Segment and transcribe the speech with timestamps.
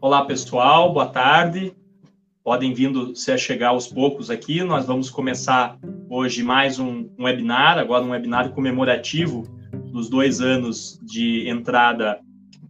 [0.00, 1.74] Olá, pessoal, boa tarde.
[2.44, 4.62] Podem vindo se chegar aos poucos aqui.
[4.62, 5.76] Nós vamos começar
[6.08, 9.42] hoje mais um, um webinar, agora um webinar comemorativo
[9.90, 12.20] dos dois anos de entrada,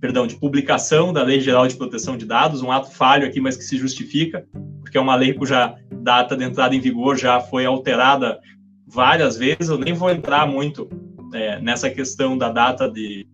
[0.00, 3.58] perdão, de publicação da Lei Geral de Proteção de Dados, um ato falho aqui, mas
[3.58, 4.46] que se justifica,
[4.80, 8.40] porque é uma lei cuja data de entrada em vigor já foi alterada
[8.86, 9.68] várias vezes.
[9.68, 10.88] Eu nem vou entrar muito
[11.34, 13.28] é, nessa questão da data de,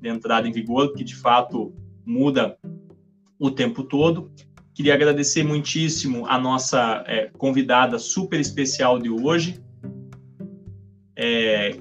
[0.00, 1.74] de entrada em vigor, que de fato
[2.06, 2.56] muda
[3.42, 4.30] o tempo todo.
[4.72, 9.60] Queria agradecer muitíssimo a nossa é, convidada super especial de hoje,
[11.16, 11.76] é,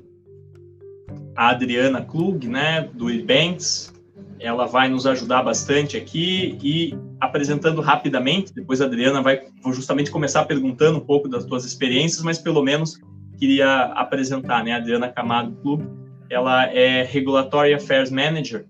[1.36, 3.94] a Adriana Klug, né, do Ebanks.
[4.40, 10.46] Ela vai nos ajudar bastante aqui e apresentando rapidamente, depois a Adriana vai justamente começar
[10.46, 13.00] perguntando um pouco das suas experiências, mas pelo menos
[13.38, 15.84] queria apresentar, né, a Adriana Camargo Klug.
[16.28, 18.66] Ela é Regulatory Affairs Manager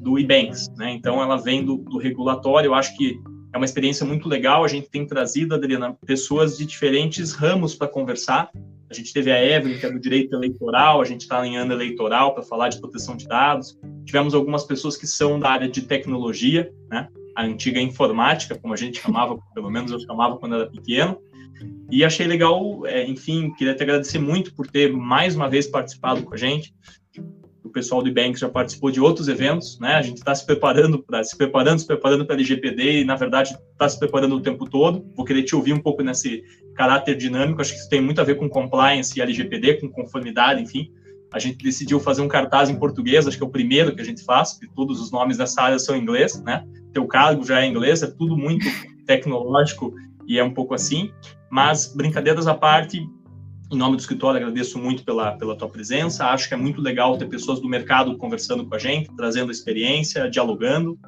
[0.00, 0.92] do eBanks, né?
[0.92, 3.20] Então ela vem do, do regulatório, eu acho que
[3.52, 4.64] é uma experiência muito legal.
[4.64, 8.50] A gente tem trazido, Adriana, pessoas de diferentes ramos para conversar.
[8.88, 11.72] A gente teve a Evelyn, que é do direito eleitoral, a gente está em ano
[11.72, 13.78] eleitoral para falar de proteção de dados.
[14.04, 17.08] Tivemos algumas pessoas que são da área de tecnologia, né?
[17.36, 21.18] a antiga informática, como a gente chamava, pelo menos eu chamava quando era pequeno.
[21.90, 26.22] E achei legal, é, enfim, queria te agradecer muito por ter mais uma vez participado
[26.22, 26.74] com a gente
[27.64, 29.94] o pessoal do Ebanks já participou de outros eventos, né?
[29.94, 33.56] A gente está se preparando para se preparando, se preparando para LGPD e na verdade
[33.72, 35.04] está se preparando o tempo todo.
[35.14, 36.42] Vou querer te ouvir um pouco nesse
[36.74, 37.60] caráter dinâmico.
[37.60, 40.90] Acho que isso tem muito a ver com compliance e LGPD, com conformidade, enfim.
[41.32, 44.04] A gente decidiu fazer um cartaz em português, acho que é o primeiro que a
[44.04, 46.64] gente faz, porque todos os nomes dessa área são em inglês, né?
[46.92, 48.66] Teu cargo já é inglês, é tudo muito
[49.06, 49.94] tecnológico
[50.26, 51.12] e é um pouco assim.
[51.48, 53.06] Mas brincadeiras à parte,
[53.70, 56.26] em nome do escritório, agradeço muito pela, pela tua presença.
[56.26, 60.28] Acho que é muito legal ter pessoas do mercado conversando com a gente, trazendo experiência,
[60.28, 60.98] dialogando.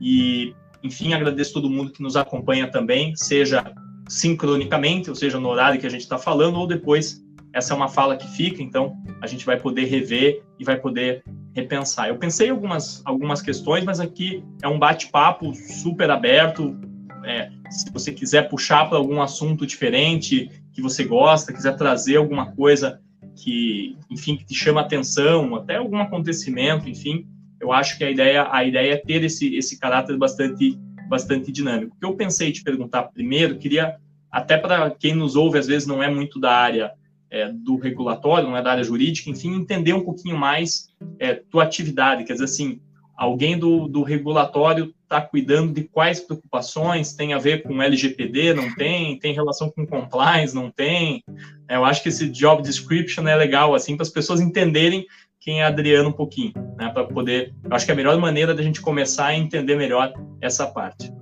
[0.00, 3.72] E, enfim, agradeço todo mundo que nos acompanha também, seja
[4.08, 7.22] sincronicamente, ou seja, no horário que a gente está falando, ou depois.
[7.52, 11.24] Essa é uma fala que fica, então a gente vai poder rever e vai poder
[11.54, 12.08] repensar.
[12.08, 16.78] Eu pensei algumas, algumas questões, mas aqui é um bate-papo super aberto.
[17.24, 22.52] É, se você quiser puxar para algum assunto diferente, que você gosta, quiser trazer alguma
[22.52, 23.00] coisa
[23.34, 27.26] que, enfim, que te chama atenção, até algum acontecimento, enfim,
[27.60, 30.78] eu acho que a ideia, a ideia é ter esse, esse caráter bastante,
[31.08, 31.96] bastante dinâmico.
[31.96, 33.96] O que eu pensei te perguntar primeiro, queria,
[34.30, 36.92] até para quem nos ouve, às vezes não é muito da área
[37.28, 41.64] é, do regulatório, não é da área jurídica, enfim, entender um pouquinho mais é, tua
[41.64, 42.80] atividade, quer dizer assim,
[43.18, 48.72] alguém do, do regulatório está cuidando de quais preocupações tem a ver com LGPD, não
[48.76, 51.24] tem, tem relação com compliance, não tem.
[51.68, 55.04] É, eu acho que esse job description é legal, assim, para as pessoas entenderem
[55.40, 58.54] quem é Adriano um pouquinho, né, para poder, eu acho que é a melhor maneira
[58.54, 61.12] da gente começar a entender melhor essa parte.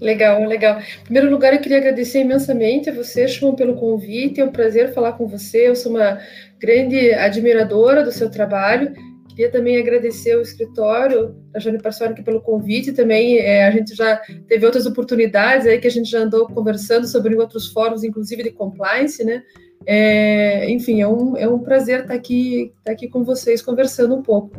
[0.00, 0.80] Legal, legal.
[0.80, 4.40] Em primeiro lugar, eu queria agradecer imensamente a você, Shuman, pelo convite.
[4.40, 5.68] É um prazer falar com você.
[5.68, 6.18] Eu sou uma
[6.58, 8.94] grande admiradora do seu trabalho
[9.40, 12.92] Queria também agradecer o escritório da Jane Parsonic pelo convite.
[12.92, 17.06] Também é, a gente já teve outras oportunidades aí que a gente já andou conversando
[17.06, 19.42] sobre outros fóruns, inclusive de compliance, né?
[19.86, 24.20] É, enfim, é um, é um prazer estar aqui, estar aqui com vocês conversando um
[24.20, 24.50] pouco.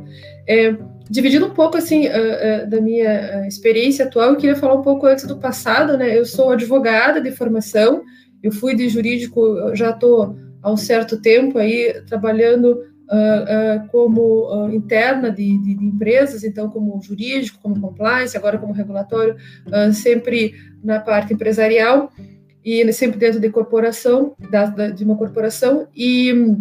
[0.49, 0.75] É,
[1.07, 2.09] dividindo um pouco assim
[2.67, 6.17] da minha experiência atual, eu queria falar um pouco antes do passado, né?
[6.17, 8.01] Eu sou advogada de formação,
[8.41, 14.49] eu fui de jurídico, já estou há um certo tempo aí trabalhando uh, uh, como
[14.49, 19.35] uh, interna de, de, de, empresas, então como jurídico, como compliance, agora como regulatório,
[19.93, 22.11] sempre na parte empresarial
[22.63, 26.55] e sempre dentro de corporação, da, da, de uma corporação, e,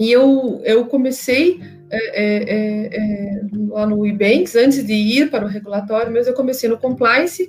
[0.00, 1.60] e eu, eu comecei
[1.90, 6.68] é, é, é, lá no Ebanks, antes de ir para o regulatório, mas eu comecei
[6.68, 7.48] no compliance,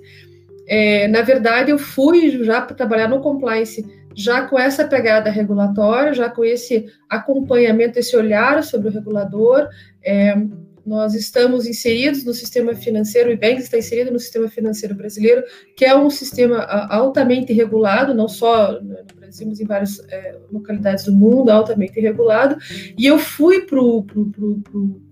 [1.09, 3.85] na verdade eu fui já para trabalhar no compliance
[4.17, 9.69] já com essa pegada regulatória, já com esse acompanhamento, esse olhar sobre o regulador.
[10.03, 10.35] É,
[10.84, 15.43] nós estamos inseridos no sistema financeiro, o IBENG está inserido no sistema financeiro brasileiro,
[15.75, 21.03] que é um sistema altamente regulado, não só no Brasil, mas em várias é, localidades
[21.03, 22.58] do mundo, altamente regulado.
[22.97, 24.05] E eu fui para o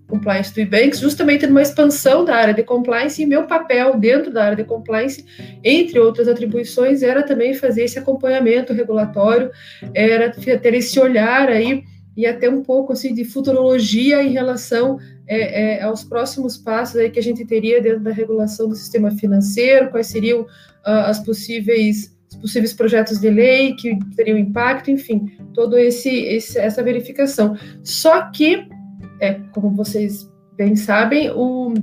[0.06, 4.44] compliance do Ebanks, justamente numa expansão da área de compliance, e meu papel dentro da
[4.44, 5.24] área de compliance,
[5.62, 9.50] entre outras atribuições, era também fazer esse acompanhamento regulatório,
[9.94, 11.82] era ter esse olhar aí
[12.16, 14.98] e até um pouco assim de futurologia em relação
[15.28, 19.10] é, é, aos próximos passos aí que a gente teria dentro da regulação do sistema
[19.10, 20.46] financeiro, quais seriam uh,
[20.84, 26.82] as possíveis os possíveis projetos de lei que teriam impacto, enfim, todo esse, esse essa
[26.82, 27.56] verificação.
[27.84, 28.66] Só que
[29.20, 31.74] é, como vocês bem sabem, o,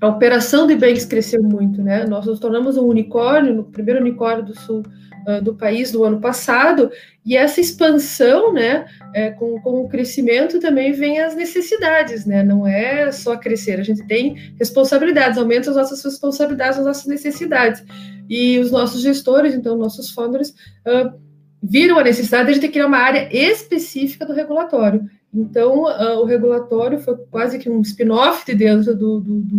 [0.00, 2.04] a operação de banks cresceu muito, né?
[2.06, 4.82] Nós nos tornamos um unicórnio, o primeiro unicórnio do sul
[5.26, 6.90] uh, do país no ano passado,
[7.24, 12.42] e essa expansão, né, é, com, com o crescimento também vem as necessidades, né?
[12.42, 17.84] Não é só crescer, a gente tem responsabilidades, aumenta as nossas responsabilidades, as nossas necessidades.
[18.30, 20.50] E os nossos gestores, então, nossos founders,
[20.86, 21.27] uh,
[21.62, 25.08] viram a necessidade de ter que criar uma área específica do regulatório.
[25.32, 29.58] Então, uh, o regulatório foi quase que um spin-off de dentro do, do, do,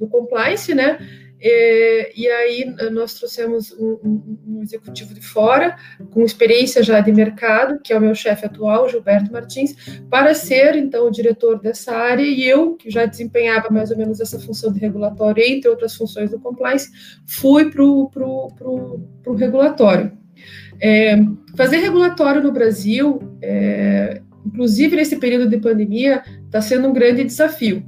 [0.00, 0.98] do compliance, né?
[1.46, 5.76] E, e, aí nós trouxemos um, um, um, executivo de fora,
[6.10, 9.74] com experiência já de mercado, que é o meu chefe atual, Gilberto Martins,
[10.08, 14.20] para ser então o diretor dessa área, e eu, que já desempenhava mais ou menos
[14.20, 16.90] essa função de regulatório, entre outras funções do compliance,
[17.26, 20.23] fui para o regulatório.
[20.80, 21.16] É,
[21.56, 27.82] fazer regulatório no Brasil é, inclusive nesse período de pandemia, está sendo um grande desafio.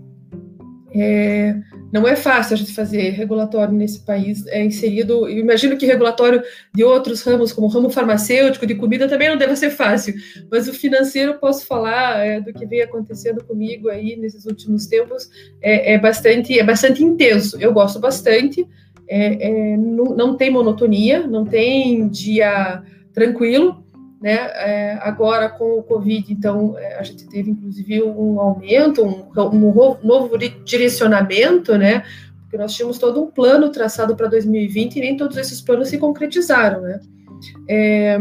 [0.98, 1.54] É,
[1.92, 5.28] não é fácil a gente fazer regulatório nesse país é inserido.
[5.28, 6.42] Eu imagino que regulatório
[6.74, 10.14] de outros ramos, como o ramo farmacêutico, de comida, também não deve ser fácil.
[10.50, 15.28] Mas o financeiro, posso falar é, do que vem acontecendo comigo aí nesses últimos tempos,
[15.60, 17.58] é, é bastante, é bastante intenso.
[17.60, 18.66] Eu gosto bastante.
[19.08, 22.82] É, é, não, não tem monotonia, não tem dia
[23.12, 23.86] tranquilo
[24.20, 24.34] né?
[24.34, 29.96] É, agora com o Covid, então é, a gente teve inclusive um aumento, um, um
[30.02, 32.02] novo direcionamento, né?
[32.42, 35.98] Porque nós tínhamos todo um plano traçado para 2020 e nem todos esses planos se
[35.98, 37.00] concretizaram, né?
[37.68, 38.18] É,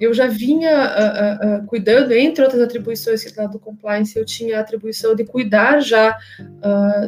[0.00, 4.58] eu já vinha uh, uh, uh, cuidando, entre outras atribuições que do compliance, eu tinha
[4.58, 6.16] a atribuição de cuidar já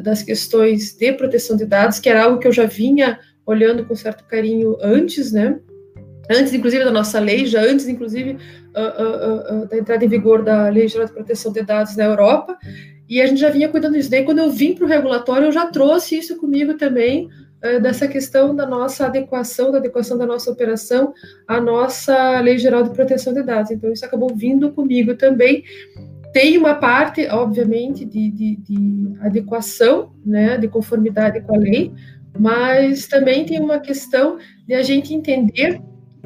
[0.03, 3.97] das questões de proteção de dados, que era algo que eu já vinha olhando com
[3.97, 5.59] certo carinho antes, né?
[6.31, 8.39] antes, inclusive, da nossa lei, já antes, inclusive,
[9.69, 12.57] da entrada em vigor da Lei Geral de Proteção de Dados na Europa,
[13.09, 14.11] e a gente já vinha cuidando disso.
[14.11, 17.29] Daí, quando eu vim para o regulatório, eu já trouxe isso comigo também,
[17.83, 21.13] dessa questão da nossa adequação, da adequação da nossa operação
[21.47, 23.71] à nossa Lei Geral de Proteção de Dados.
[23.71, 25.63] Então, isso acabou vindo comigo também.
[26.33, 31.93] Tem uma parte, obviamente, de, de, de adequação, né, de conformidade com a lei,
[32.39, 35.81] mas também tem uma questão de a gente entender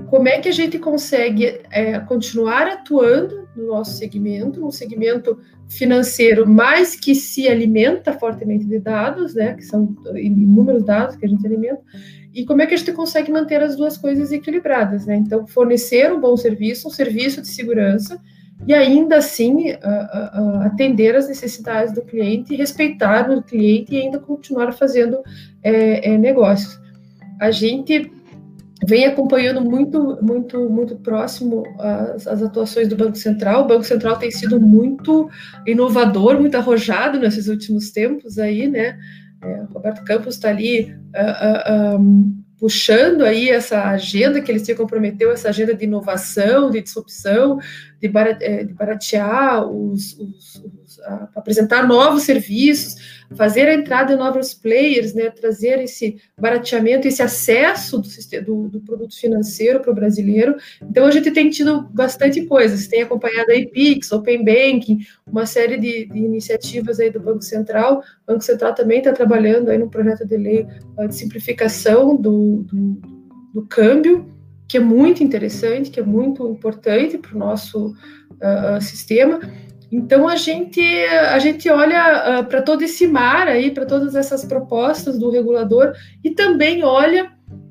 [0.09, 5.39] como é que a gente consegue é, continuar atuando no nosso segmento, um segmento
[5.69, 11.29] financeiro, mas que se alimenta fortemente de dados, né, que são inúmeros dados que a
[11.29, 11.81] gente alimenta,
[12.35, 15.15] e como é que a gente consegue manter as duas coisas equilibradas, né?
[15.15, 18.21] Então, fornecer um bom serviço, um serviço de segurança,
[18.67, 19.73] e ainda assim
[20.65, 25.19] atender as necessidades do cliente, respeitar o cliente e ainda continuar fazendo
[25.63, 26.81] é, é, negócios.
[27.41, 28.11] A gente
[28.87, 33.63] vem acompanhando muito, muito, muito próximo as, as, atuações do Banco Central.
[33.63, 35.29] O Banco Central tem sido muito
[35.67, 38.99] inovador, muito arrojado nesses últimos tempos aí, né?
[39.43, 44.75] É, Roberto Campos está ali uh, uh, um, puxando aí essa agenda que ele se
[44.75, 47.59] comprometeu, essa agenda de inovação, de disrupção,
[48.01, 48.11] de,
[48.41, 50.63] é, baratear os, os,
[51.35, 52.97] apresentar novos serviços,
[53.35, 58.09] fazer a entrada de novos players, né, trazer esse barateamento, esse acesso do,
[58.45, 60.57] do, do produto financeiro para o brasileiro.
[60.83, 65.79] Então, a gente tem tido bastante coisas, tem acompanhado aí PIX, Open Banking, uma série
[65.79, 68.03] de, de iniciativas aí do Banco Central.
[68.27, 70.67] O Banco Central também está trabalhando aí no projeto de lei
[71.09, 73.01] de simplificação do, do,
[73.55, 74.33] do câmbio,
[74.69, 79.41] que é muito interessante, que é muito importante para o nosso uh, sistema.
[79.95, 84.17] Então a gente a gente olha uh, ah, para todo esse mar aí, para todas
[84.17, 87.31] essas propostas do regulador e também olha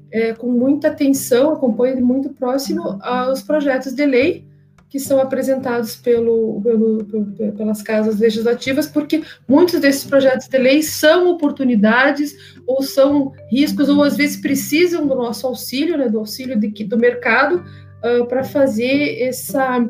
[0.10, 4.46] é, com muita atenção, acompanha de muito próximo aos projetos de lei
[4.88, 10.84] que são apresentados pelo, pelo, pelo, pelas casas legislativas, porque muitos desses projetos de lei
[10.84, 12.36] são oportunidades
[12.68, 16.96] ou são riscos, ou às vezes precisam do nosso auxílio, né, do auxílio de, do
[16.96, 17.66] mercado,
[18.04, 19.84] uh, para fazer essa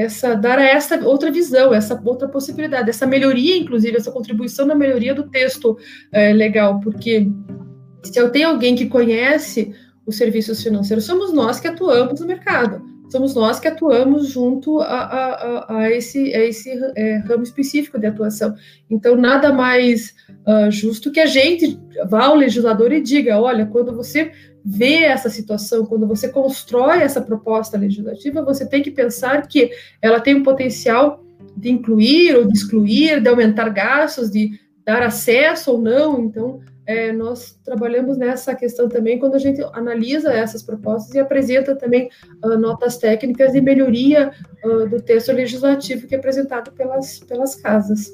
[0.00, 5.14] essa dar essa outra visão, essa outra possibilidade, essa melhoria, inclusive, essa contribuição na melhoria
[5.14, 5.76] do texto
[6.10, 7.30] é, legal, porque
[8.02, 9.74] se eu tenho alguém que conhece
[10.06, 14.86] os serviços financeiros, somos nós que atuamos no mercado, somos nós que atuamos junto a,
[14.86, 18.54] a, a esse, a esse é, ramo específico de atuação.
[18.88, 20.14] Então, nada mais
[20.46, 21.78] uh, justo que a gente
[22.08, 24.32] vá ao legislador e diga: olha, quando você
[24.64, 30.20] vê essa situação, quando você constrói essa proposta legislativa, você tem que pensar que ela
[30.20, 31.24] tem um potencial
[31.56, 36.20] de incluir ou de excluir, de aumentar gastos, de dar acesso ou não.
[36.20, 41.76] Então, é, nós trabalhamos nessa questão também quando a gente analisa essas propostas e apresenta
[41.76, 42.10] também
[42.44, 44.32] uh, notas técnicas de melhoria
[44.64, 48.10] uh, do texto legislativo que é apresentado pelas, pelas casas.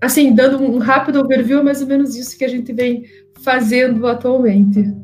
[0.00, 3.04] assim, dando um rápido overview, é mais ou menos isso que a gente vem
[3.42, 4.94] fazendo atualmente.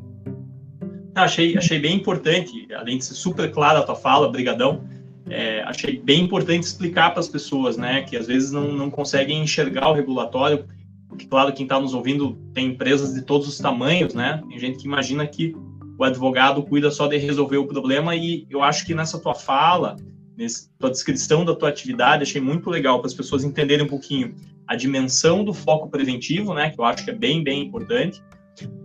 [1.15, 4.85] Achei, achei bem importante, além de ser super clara a tua fala, brigadão,
[5.29, 9.43] é, achei bem importante explicar para as pessoas, né, que às vezes não, não conseguem
[9.43, 10.65] enxergar o regulatório,
[11.09, 14.79] porque, claro, quem está nos ouvindo tem empresas de todos os tamanhos, né, tem gente
[14.79, 15.55] que imagina que
[15.99, 19.97] o advogado cuida só de resolver o problema e eu acho que nessa tua fala,
[20.37, 24.35] nessa tua descrição da tua atividade, achei muito legal para as pessoas entenderem um pouquinho
[24.67, 28.23] a dimensão do foco preventivo, né, que eu acho que é bem, bem importante,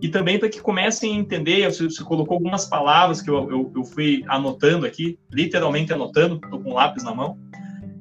[0.00, 3.72] e também para que comecem a entender, você, você, colocou algumas palavras que eu, eu,
[3.74, 7.38] eu fui anotando aqui, literalmente anotando, estou com um lápis na mão,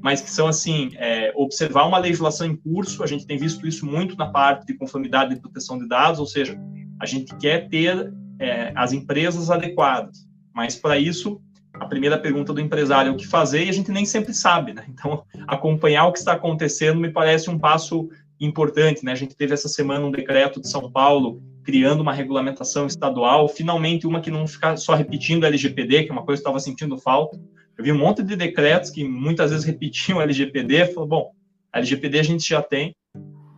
[0.01, 3.85] mas que são assim, é, observar uma legislação em curso, a gente tem visto isso
[3.85, 6.55] muito na parte de conformidade e proteção de dados, ou seja,
[6.99, 11.41] a gente quer ter é, as empresas adequadas, mas para isso,
[11.73, 14.73] a primeira pergunta do empresário é o que fazer e a gente nem sempre sabe,
[14.73, 14.85] né?
[14.87, 18.07] Então, acompanhar o que está acontecendo me parece um passo
[18.39, 19.11] importante, né?
[19.11, 24.05] A gente teve essa semana um decreto de São Paulo criando uma regulamentação estadual, finalmente
[24.05, 26.59] uma que não ficar só repetindo a LGPD, que é uma coisa que eu estava
[26.59, 27.41] sentindo falta.
[27.75, 31.31] Eu vi um monte de decretos que muitas vezes repetiam a LGPD, falou, bom,
[31.73, 32.95] a LGPD a gente já tem.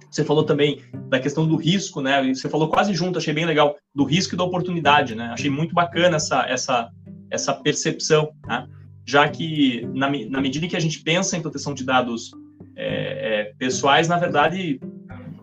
[0.09, 2.33] Você falou também da questão do risco, né?
[2.33, 5.25] Você falou quase junto, achei bem legal, do risco e da oportunidade, né?
[5.33, 6.89] Achei muito bacana essa essa
[7.29, 8.65] essa percepção, né?
[9.05, 12.31] Já que na, na medida em que a gente pensa em proteção de dados
[12.75, 14.79] é, é, pessoais, na verdade,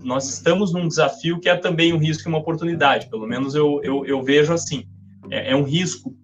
[0.04, 3.80] nós estamos num desafio que é também um risco e uma oportunidade, pelo menos eu,
[3.82, 4.84] eu, eu vejo assim.
[5.30, 6.14] É, é, um risco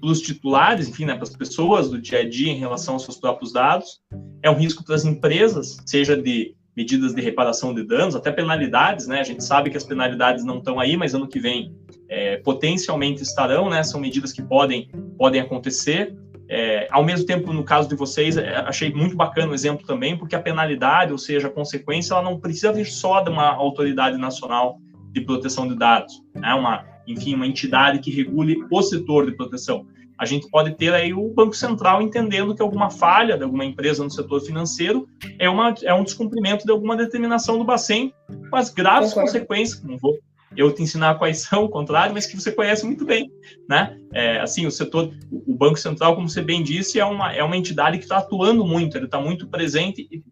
[0.00, 3.04] para os titulares, enfim, né, para as pessoas do dia a dia em relação aos
[3.04, 4.00] seus próprios dados,
[4.42, 9.06] é um risco para as empresas, seja de medidas de reparação de danos, até penalidades,
[9.06, 9.20] né?
[9.20, 11.74] A gente sabe que as penalidades não estão aí, mas ano que vem
[12.06, 13.82] é, potencialmente estarão, né?
[13.82, 16.14] São medidas que podem, podem acontecer.
[16.48, 20.16] É, ao mesmo tempo, no caso de vocês, é, achei muito bacana o exemplo também,
[20.16, 24.16] porque a penalidade, ou seja, a consequência, ela não precisa vir só de uma autoridade
[24.16, 24.78] nacional
[25.12, 26.54] de proteção de dados, né?
[26.54, 29.86] uma, enfim, uma entidade que regule o setor de proteção.
[30.18, 34.02] A gente pode ter aí o Banco Central entendendo que alguma falha de alguma empresa
[34.02, 35.06] no setor financeiro
[35.38, 38.14] é, uma, é um descumprimento de alguma determinação do Bacen,
[38.48, 39.32] com as graves Concordo.
[39.32, 40.16] consequências, não vou
[40.54, 43.30] eu te ensinar quais são, o contrário, mas que você conhece muito bem,
[43.68, 43.98] né?
[44.12, 47.56] É, assim, o setor, o Banco Central, como você bem disse, é uma, é uma
[47.56, 50.22] entidade que está atuando muito, ele está muito presente e,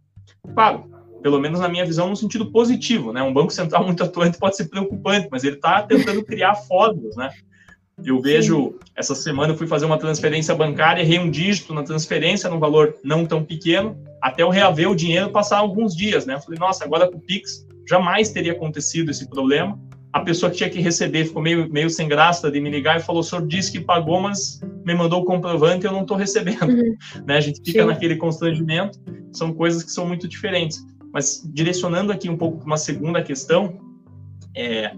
[0.54, 0.90] claro,
[1.22, 3.22] pelo menos na minha visão, no sentido positivo, né?
[3.22, 7.30] Um Banco Central muito atuante pode ser preocupante, mas ele está tentando criar fórmulas, né?
[8.04, 12.50] Eu vejo, essa semana eu fui fazer uma transferência bancária, errei um dígito na transferência,
[12.50, 16.34] num valor não tão pequeno, até eu reaver o dinheiro passar alguns dias, né?
[16.34, 19.78] Eu falei, nossa, agora com o Pix jamais teria acontecido esse problema,
[20.14, 23.02] a pessoa que tinha que receber ficou meio, meio sem graça de me ligar e
[23.02, 26.16] falou: o senhor disse que pagou, mas me mandou o comprovante e eu não estou
[26.16, 26.68] recebendo.
[26.68, 26.94] Uhum.
[27.26, 27.36] Né?
[27.36, 27.88] A gente fica Sim.
[27.88, 28.96] naquele constrangimento,
[29.32, 30.86] são coisas que são muito diferentes.
[31.12, 33.76] Mas direcionando aqui um pouco para uma segunda questão,
[34.56, 34.94] é,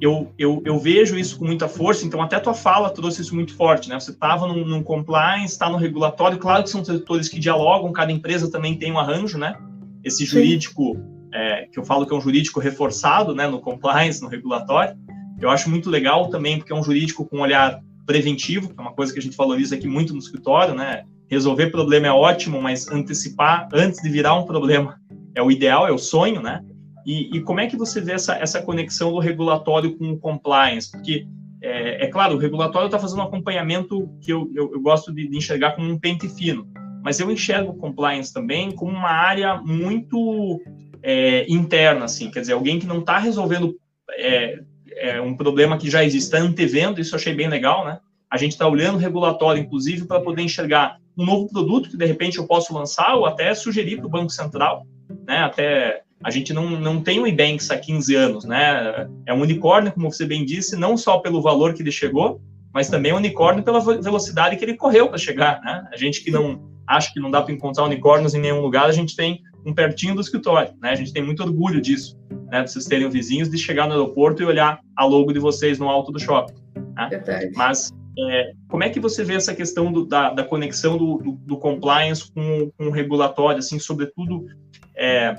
[0.00, 3.34] eu, eu, eu, vejo isso com muita força, então até a tua fala trouxe isso
[3.34, 3.98] muito forte, né?
[4.00, 8.10] Você estava num, num, compliance, está no regulatório, claro que são setores que dialogam, cada
[8.10, 9.56] empresa também tem um arranjo, né?
[10.02, 14.22] Esse jurídico Sim é, que eu falo que é um jurídico reforçado né, no compliance,
[14.22, 14.96] no regulatório.
[15.40, 18.80] Eu acho muito legal também, porque é um jurídico com um olhar preventivo, que é
[18.80, 21.04] uma coisa que a gente valoriza aqui muito no escritório, né?
[21.28, 24.96] Resolver problema é ótimo, mas antecipar antes de virar um problema
[25.34, 26.60] é o ideal, é o sonho, né?
[27.04, 30.90] E, e como é que você vê essa, essa conexão do regulatório com o compliance?
[30.90, 31.26] Porque,
[31.60, 35.28] é, é claro, o regulatório está fazendo um acompanhamento que eu, eu, eu gosto de,
[35.28, 36.66] de, enxergar como um pente fino,
[37.02, 40.60] mas eu enxergo o compliance também como uma área muito
[41.04, 43.76] é, interna, assim, quer dizer, alguém que não está resolvendo
[44.12, 44.58] é,
[44.96, 47.98] é, um problema que já existe, está antevendo, isso eu achei bem legal, né?
[48.30, 52.38] A gente está olhando regulatório, inclusive, para poder enxergar um novo produto que, de repente,
[52.38, 54.86] eu posso lançar ou até sugerir para o Banco Central,
[55.26, 55.40] né?
[55.40, 59.06] Até a gente não, não tem o Ebanks há 15 anos, né?
[59.26, 62.40] É um unicórnio, como você bem disse, não só pelo valor que ele chegou,
[62.72, 65.86] mas também um unicórnio pela velocidade que ele correu para chegar, né?
[65.92, 68.92] A gente que não acha que não dá para encontrar unicórnios em nenhum lugar, a
[68.92, 70.90] gente tem um pertinho do escritório, né?
[70.90, 72.18] A gente tem muito orgulho disso,
[72.50, 72.62] né?
[72.62, 75.88] De vocês terem vizinhos, de chegar no aeroporto e olhar a logo de vocês no
[75.88, 76.54] alto do shopping.
[76.94, 77.50] Né?
[77.54, 81.32] Mas é, como é que você vê essa questão do, da, da, conexão do, do,
[81.32, 84.46] do, compliance com, com o regulatório, assim, sobretudo,
[84.94, 85.36] é,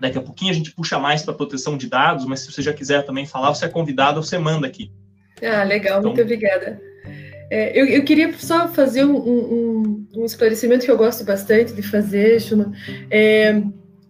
[0.00, 2.72] daqui a pouquinho a gente puxa mais para proteção de dados, mas se você já
[2.72, 4.92] quiser também falar, você é convidado, você manda aqui.
[5.42, 6.80] Ah, legal, então, muito obrigada.
[7.54, 11.82] É, eu, eu, queria só fazer um, um, um, esclarecimento que eu gosto bastante de
[11.82, 12.72] fazer, Shuna.
[13.08, 13.62] É,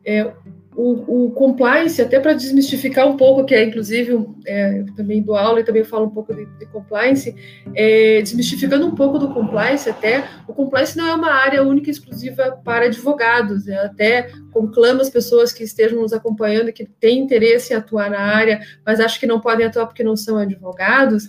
[0.03, 0.33] é,
[0.75, 5.61] o, o compliance, até para desmistificar um pouco, que é inclusive é, também do aula
[5.61, 7.37] e também falo um pouco de, de compliance,
[7.75, 11.93] é, desmistificando um pouco do compliance, até o compliance não é uma área única e
[11.93, 17.75] exclusiva para advogados, é, até conclama as pessoas que estejam nos acompanhando, que têm interesse
[17.75, 21.29] em atuar na área, mas acham que não podem atuar porque não são advogados.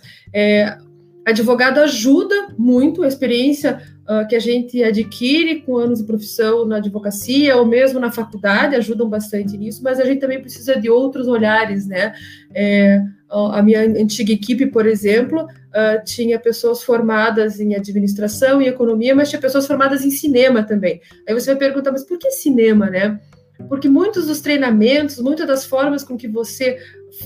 [1.25, 6.77] Advogado ajuda muito a experiência uh, que a gente adquire com anos de profissão na
[6.77, 11.27] advocacia ou mesmo na faculdade ajudam bastante nisso, mas a gente também precisa de outros
[11.27, 12.13] olhares, né?
[12.53, 19.15] É, a minha antiga equipe, por exemplo, uh, tinha pessoas formadas em administração e economia,
[19.15, 21.01] mas tinha pessoas formadas em cinema também.
[21.27, 23.20] Aí você vai perguntar, mas por que cinema, né?
[23.67, 26.77] Porque muitos dos treinamentos, muitas das formas com que você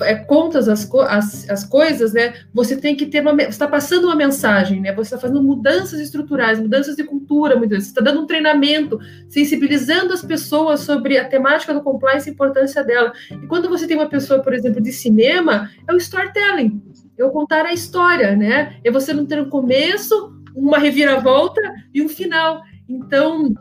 [0.02, 2.34] é, contas as, as, as coisas, né?
[2.54, 3.34] Você tem que ter uma.
[3.34, 4.94] Você está passando uma mensagem, né?
[4.94, 7.86] Você está fazendo mudanças estruturais, mudanças de cultura, mudanças.
[7.86, 12.34] Você está dando um treinamento, sensibilizando as pessoas sobre a temática do compliance e a
[12.34, 13.14] importância dela.
[13.32, 16.82] E quando você tem uma pessoa, por exemplo, de cinema, é o storytelling.
[17.18, 18.78] É o contar a história, né?
[18.84, 21.62] É você não ter um começo, uma reviravolta
[21.94, 22.62] e um final.
[22.88, 23.54] Então,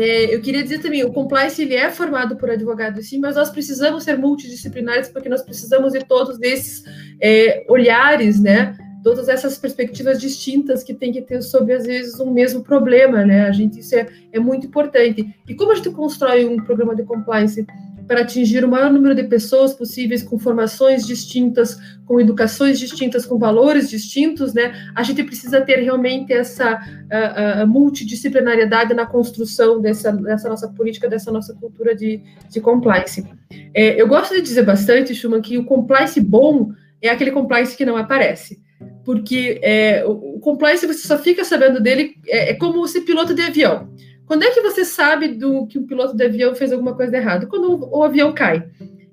[0.00, 3.50] é, eu queria dizer também, o compliance ele é formado por advogados, sim, mas nós
[3.50, 6.84] precisamos ser multidisciplinares porque nós precisamos de todos esses
[7.20, 8.76] é, olhares, né?
[9.02, 13.48] Todas essas perspectivas distintas que tem que ter sobre, às vezes, um mesmo problema, né?
[13.48, 15.34] A gente, isso é, é muito importante.
[15.48, 17.66] E como a gente constrói um programa de compliance
[18.08, 23.38] para atingir o maior número de pessoas possíveis com formações distintas, com educações distintas, com
[23.38, 24.72] valores distintos, né?
[24.96, 31.06] A gente precisa ter realmente essa uh, uh, multidisciplinariedade na construção dessa, dessa, nossa política,
[31.06, 33.26] dessa nossa cultura de, de compliance.
[33.74, 36.72] É, eu gosto de dizer bastante, Schumann, que o compliance bom
[37.02, 38.58] é aquele compliance que não aparece.
[39.04, 43.42] Porque é, o compliance você só fica sabendo dele, é, é como ser piloto de
[43.42, 43.90] avião.
[44.28, 47.46] Quando é que você sabe do que o piloto de avião fez alguma coisa errada?
[47.46, 48.62] Quando o, o avião cai.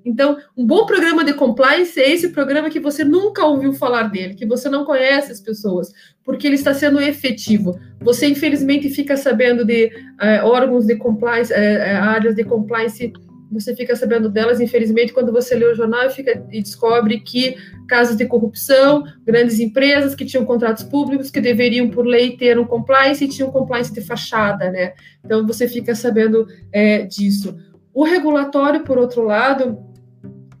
[0.04, 4.34] Então, um bom programa de compliance é esse programa que você nunca ouviu falar dele,
[4.34, 5.92] que você não conhece as pessoas,
[6.22, 7.80] porque ele está sendo efetivo.
[8.00, 13.12] Você, infelizmente, fica sabendo de é, órgãos de compliance, é, áreas de compliance
[13.50, 17.56] você fica sabendo delas, infelizmente, quando você lê o jornal e, fica, e descobre que
[17.88, 22.66] casos de corrupção, grandes empresas que tinham contratos públicos que deveriam, por lei, ter um
[22.66, 24.94] compliance e tinham um compliance de fachada, né?
[25.24, 27.56] Então, você fica sabendo é, disso.
[27.94, 29.78] O regulatório, por outro lado,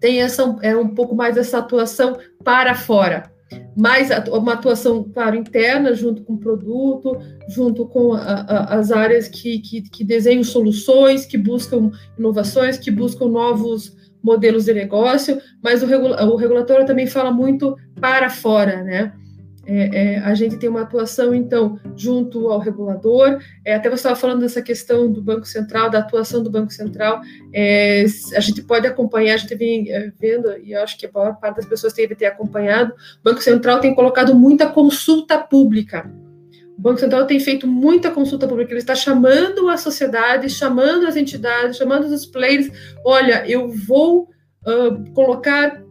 [0.00, 3.35] tem essa, é um pouco mais essa atuação para fora
[3.76, 9.28] mais uma atuação, claro, interna, junto com o produto, junto com a, a, as áreas
[9.28, 15.82] que, que, que, desenham soluções, que buscam inovações, que buscam novos modelos de negócio, mas
[15.82, 19.12] o, regula, o regulatório também fala muito para fora, né?
[19.66, 23.40] É, é, a gente tem uma atuação, então, junto ao regulador.
[23.64, 27.20] É, até você estava falando dessa questão do Banco Central, da atuação do Banco Central.
[27.52, 31.36] É, a gente pode acompanhar, a gente vem é, vendo, e acho que a maior
[31.40, 36.08] parte das pessoas deve ter acompanhado, o Banco Central tem colocado muita consulta pública.
[36.78, 41.16] O Banco Central tem feito muita consulta pública, ele está chamando a sociedade, chamando as
[41.16, 42.70] entidades, chamando os players.
[43.04, 44.28] Olha, eu vou
[44.66, 45.82] uh, colocar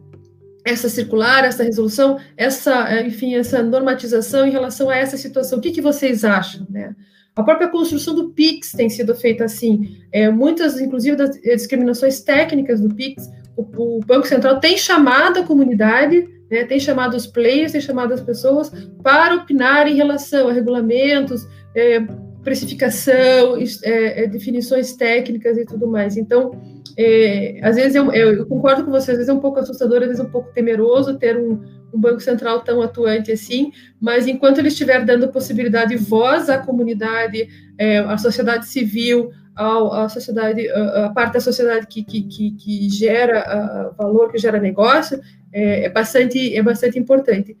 [0.66, 5.58] essa circular, essa resolução, essa, é, enfim, essa normatização em relação a essa situação.
[5.58, 6.94] O que, que vocês acham, né?
[7.36, 9.98] A própria construção do PIX tem sido feita assim.
[10.10, 15.44] É, muitas, inclusive, das discriminações técnicas do PIX, o, o Banco Central tem chamado a
[15.44, 20.52] comunidade, né, tem chamado os players, tem chamado as pessoas para opinar em relação a
[20.52, 22.00] regulamentos, é,
[22.42, 26.16] precificação, é, definições técnicas e tudo mais.
[26.16, 26.52] Então,
[26.96, 30.08] é, às vezes eu, eu, concordo com você, às vezes é um pouco assustador, às
[30.08, 31.60] vezes é um pouco temeroso ter um,
[31.92, 36.58] um Banco Central tão atuante assim, mas enquanto ele estiver dando possibilidade e voz à
[36.58, 42.50] comunidade, é, à sociedade civil, ao, à sociedade, a, parte da sociedade que, que, que,
[42.52, 45.20] que gera valor, que gera negócio,
[45.52, 47.56] é, é, bastante, é bastante importante.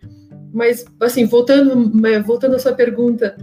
[0.52, 1.90] Mas, assim, voltando,
[2.22, 3.36] voltando à sua pergunta,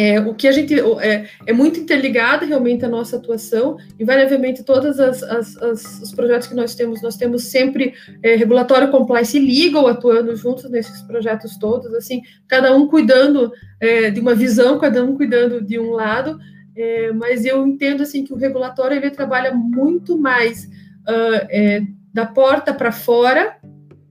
[0.00, 5.00] é, o que a gente é, é, muito interligada realmente a nossa atuação, invariavelmente todos
[5.00, 9.44] as, as, as, os projetos que nós temos, nós temos sempre é, regulatório compliance e
[9.44, 15.02] legal atuando juntos nesses projetos todos, assim, cada um cuidando é, de uma visão, cada
[15.02, 16.38] um cuidando de um lado,
[16.76, 20.66] é, mas eu entendo assim que o regulatório ele trabalha muito mais
[21.08, 23.56] uh, da porta para fora,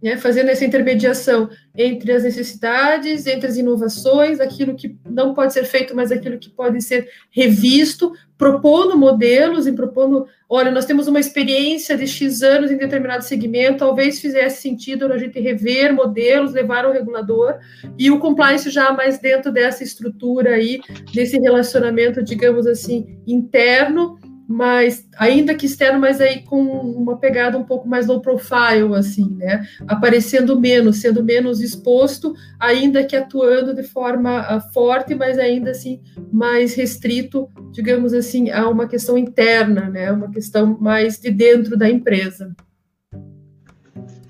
[0.08, 5.66] né, fazendo essa intermediação entre as necessidades, entre as inovações, aquilo que não pode ser
[5.66, 11.20] feito, mas aquilo que pode ser revisto, propondo modelos e propondo, olha, nós temos uma
[11.20, 16.86] experiência de X anos em determinado segmento, talvez fizesse sentido a gente rever modelos, levar
[16.86, 17.56] ao regulador,
[18.00, 20.80] e o compliance já mais dentro dessa estrutura aí,
[21.14, 24.18] desse relacionamento, digamos assim, interno,
[24.48, 29.36] mas ainda que externo, mas aí com uma pegada um pouco mais low profile, assim,
[29.36, 29.68] né?
[29.86, 36.02] Aparecendo menos, sendo menos exposto, ainda que atuando de forma uh, forte, mas ainda assim
[36.32, 40.12] mais restrito, digamos assim, a uma questão interna, né?
[40.12, 42.56] Uma questão mais de dentro da empresa.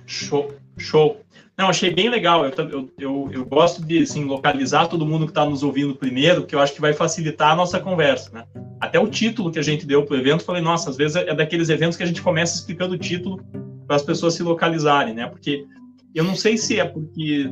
[0.08, 1.22] Show, show.
[1.56, 2.46] Não, achei bem legal.
[2.46, 6.46] Eu, eu, eu, eu gosto de assim, localizar todo mundo que está nos ouvindo primeiro,
[6.46, 8.32] que eu acho que vai facilitar a nossa conversa.
[8.32, 8.44] Né?
[8.80, 11.34] Até o título que a gente deu para o evento, falei, nossa, às vezes é
[11.34, 13.44] daqueles eventos que a gente começa explicando o título
[13.88, 15.28] para as pessoas se localizarem, né?
[15.28, 15.66] Porque
[16.14, 17.52] eu não sei se é porque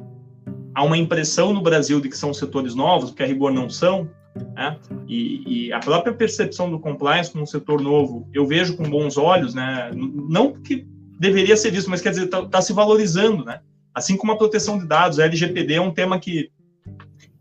[0.74, 4.10] há uma impressão no Brasil de que são setores novos, porque a rigor não são,
[4.54, 4.78] né?
[5.08, 9.18] E, e, a própria percepção do compliance como um setor novo, eu vejo com bons
[9.18, 9.90] olhos, né?
[9.94, 10.86] Não que
[11.20, 13.62] deveria ser visto, mas quer dizer, está tá se valorizando, né?
[13.94, 16.52] Assim como a proteção de dados, a LGPD é um tema que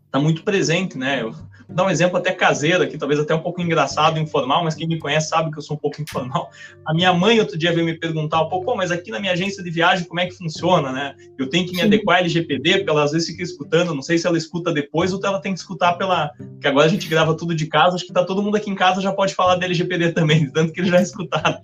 [0.05, 1.21] está muito presente, né?
[1.21, 1.35] Eu
[1.67, 4.87] vou dar um exemplo até caseiro aqui, talvez até um pouco engraçado, informal, mas quem
[4.87, 6.49] me conhece sabe que eu sou um pouco informal.
[6.85, 9.63] A minha mãe outro dia veio me perguntar, um pouco, mas aqui na minha agência
[9.63, 11.15] de viagem como é que funciona, né?
[11.37, 11.87] Eu tenho que me Sim.
[11.87, 15.13] adequar à LGPD, porque ela às vezes fica escutando, não sei se ela escuta depois
[15.13, 16.31] ou ela tem que escutar pela...
[16.61, 18.75] que agora a gente grava tudo de casa, acho que tá todo mundo aqui em
[18.75, 21.59] casa já pode falar da LGPD também, tanto que eles já escutaram.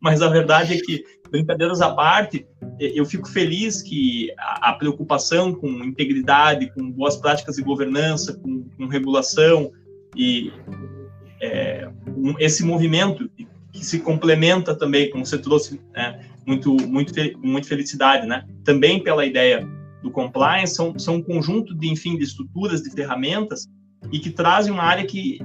[0.00, 2.46] Mas a verdade é que brincadeiras à parte,
[2.78, 8.86] eu fico feliz que a, preocupação com integridade, com boas práticas de governança, com, com
[8.86, 9.70] regulação
[10.16, 10.52] e
[11.40, 13.30] é, um, esse movimento
[13.72, 18.46] que se complementa também, como você trouxe, né, muito, muito, muito felicidade, né?
[18.64, 19.66] Também pela ideia
[20.02, 23.66] do compliance, são, são um conjunto de, enfim, de estruturas, de ferramentas
[24.12, 25.38] e que trazem uma área que,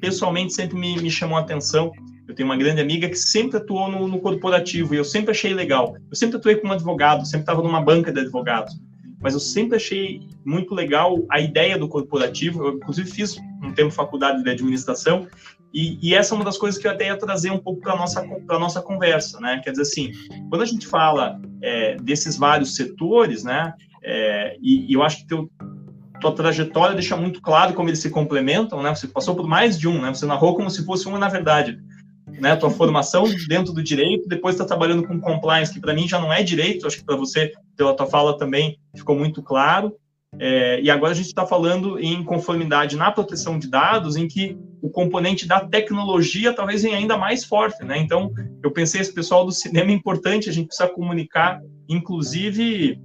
[0.00, 1.90] pessoalmente, sempre me, me chamou a atenção,
[2.32, 5.52] eu tenho uma grande amiga que sempre atuou no, no corporativo e eu sempre achei
[5.52, 5.94] legal.
[6.10, 8.74] Eu sempre atuei como advogado, sempre estava numa banca de advogados.
[9.20, 12.64] Mas eu sempre achei muito legal a ideia do corporativo.
[12.64, 15.28] Eu, inclusive, fiz um tempo faculdade de administração
[15.74, 17.94] e, e, essa é uma das coisas que eu até ia trazer um pouco para
[17.94, 19.58] a nossa, nossa conversa, né?
[19.64, 20.12] Quer dizer assim,
[20.50, 23.72] quando a gente fala é, desses vários setores, né?
[24.02, 25.50] É, e, e, eu acho que teu,
[26.20, 28.94] tua trajetória deixa muito claro como eles se complementam, né?
[28.94, 30.12] Você passou por mais de um, né?
[30.12, 31.80] Você narrou como se fosse um na verdade
[32.40, 36.20] né, tua formação dentro do direito, depois está trabalhando com compliance, que para mim já
[36.20, 39.94] não é direito, acho que para você, pela tua fala também ficou muito claro.
[40.38, 44.56] É, e agora a gente está falando em conformidade na proteção de dados, em que
[44.80, 47.98] o componente da tecnologia talvez venha ainda mais forte, né?
[47.98, 52.98] Então, eu pensei, esse pessoal do cinema é importante, a gente precisa comunicar, inclusive,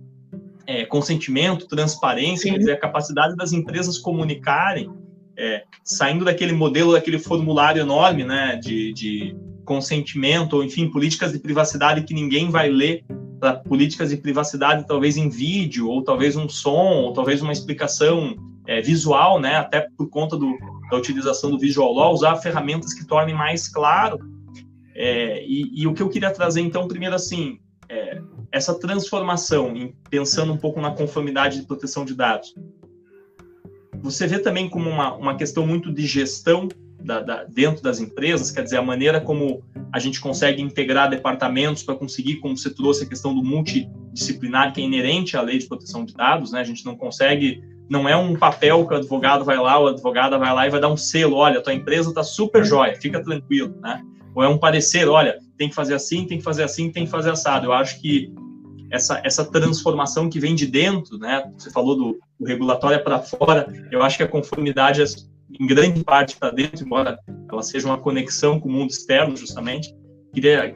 [0.65, 4.89] é, consentimento, transparência, dizer, a capacidade das empresas comunicarem
[5.38, 11.39] é, saindo daquele modelo, daquele formulário enorme, né, de, de consentimento, ou enfim, políticas de
[11.39, 13.06] privacidade que ninguém vai ler,
[13.39, 18.36] para políticas de privacidade talvez em vídeo, ou talvez um som, ou talvez uma explicação
[18.65, 20.58] é, visual, né, até por conta do,
[20.89, 24.19] da utilização do Visual Law, usar ferramentas que tornem mais claro.
[24.95, 28.19] É, e, e, o que eu queria trazer, então, primeiro, assim, é,
[28.52, 32.56] essa transformação, em, pensando um pouco na conformidade de proteção de dados,
[34.12, 36.67] você vê também como uma, uma questão muito de gestão
[37.04, 41.84] da, da, dentro das empresas, quer dizer, a maneira como a gente consegue integrar departamentos
[41.84, 45.67] para conseguir, como você trouxe, a questão do multidisciplinar que é inerente à lei de
[45.67, 46.60] proteção de dados, né?
[46.60, 50.38] A gente não consegue, não é um papel que o advogado vai lá, o advogada
[50.38, 53.76] vai lá e vai dar um selo, olha, tua empresa está super jóia, fica tranquilo,
[53.82, 54.02] né?
[54.36, 57.12] Ou é um parecer, olha, tem que fazer assim, tem que fazer assim, tem que
[57.12, 57.65] fazer assado.
[57.65, 58.32] Eu acho que
[58.89, 61.43] essa, essa transformação que vem de dentro, né?
[61.58, 65.06] Você falou do, do regulatório para fora, eu acho que a conformidade é
[65.60, 67.17] em grande parte para dentro, embora
[67.50, 69.93] ela seja uma conexão com o mundo externo, justamente.
[70.34, 70.76] Queria,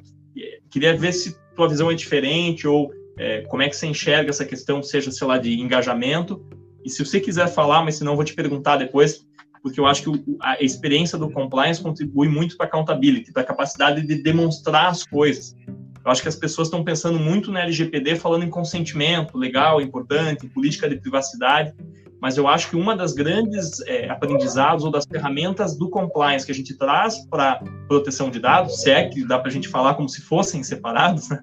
[0.70, 4.46] queria ver se tua visão é diferente ou é, como é que você enxerga essa
[4.46, 6.44] questão, seja, sei lá, de engajamento.
[6.84, 9.26] E se você quiser falar, mas senão eu vou te perguntar depois,
[9.62, 13.46] porque eu acho que a experiência do compliance contribui muito para a accountability, para a
[13.46, 15.56] capacidade de demonstrar as coisas.
[16.04, 20.48] Eu acho que as pessoas estão pensando muito na LGPD, falando em consentimento, legal, importante,
[20.48, 21.74] política de privacidade,
[22.22, 26.52] mas eu acho que uma das grandes é, aprendizados ou das ferramentas do compliance que
[26.52, 29.96] a gente traz para proteção de dados, se é que dá para a gente falar
[29.96, 31.40] como se fossem separados, né?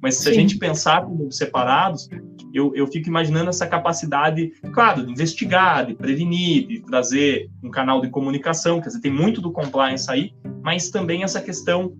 [0.00, 0.30] mas se Sim.
[0.30, 2.08] a gente pensar como separados,
[2.54, 8.00] eu, eu fico imaginando essa capacidade, claro, de investigar, de prevenir, de trazer um canal
[8.00, 11.94] de comunicação, quer dizer, tem muito do compliance aí, mas também essa questão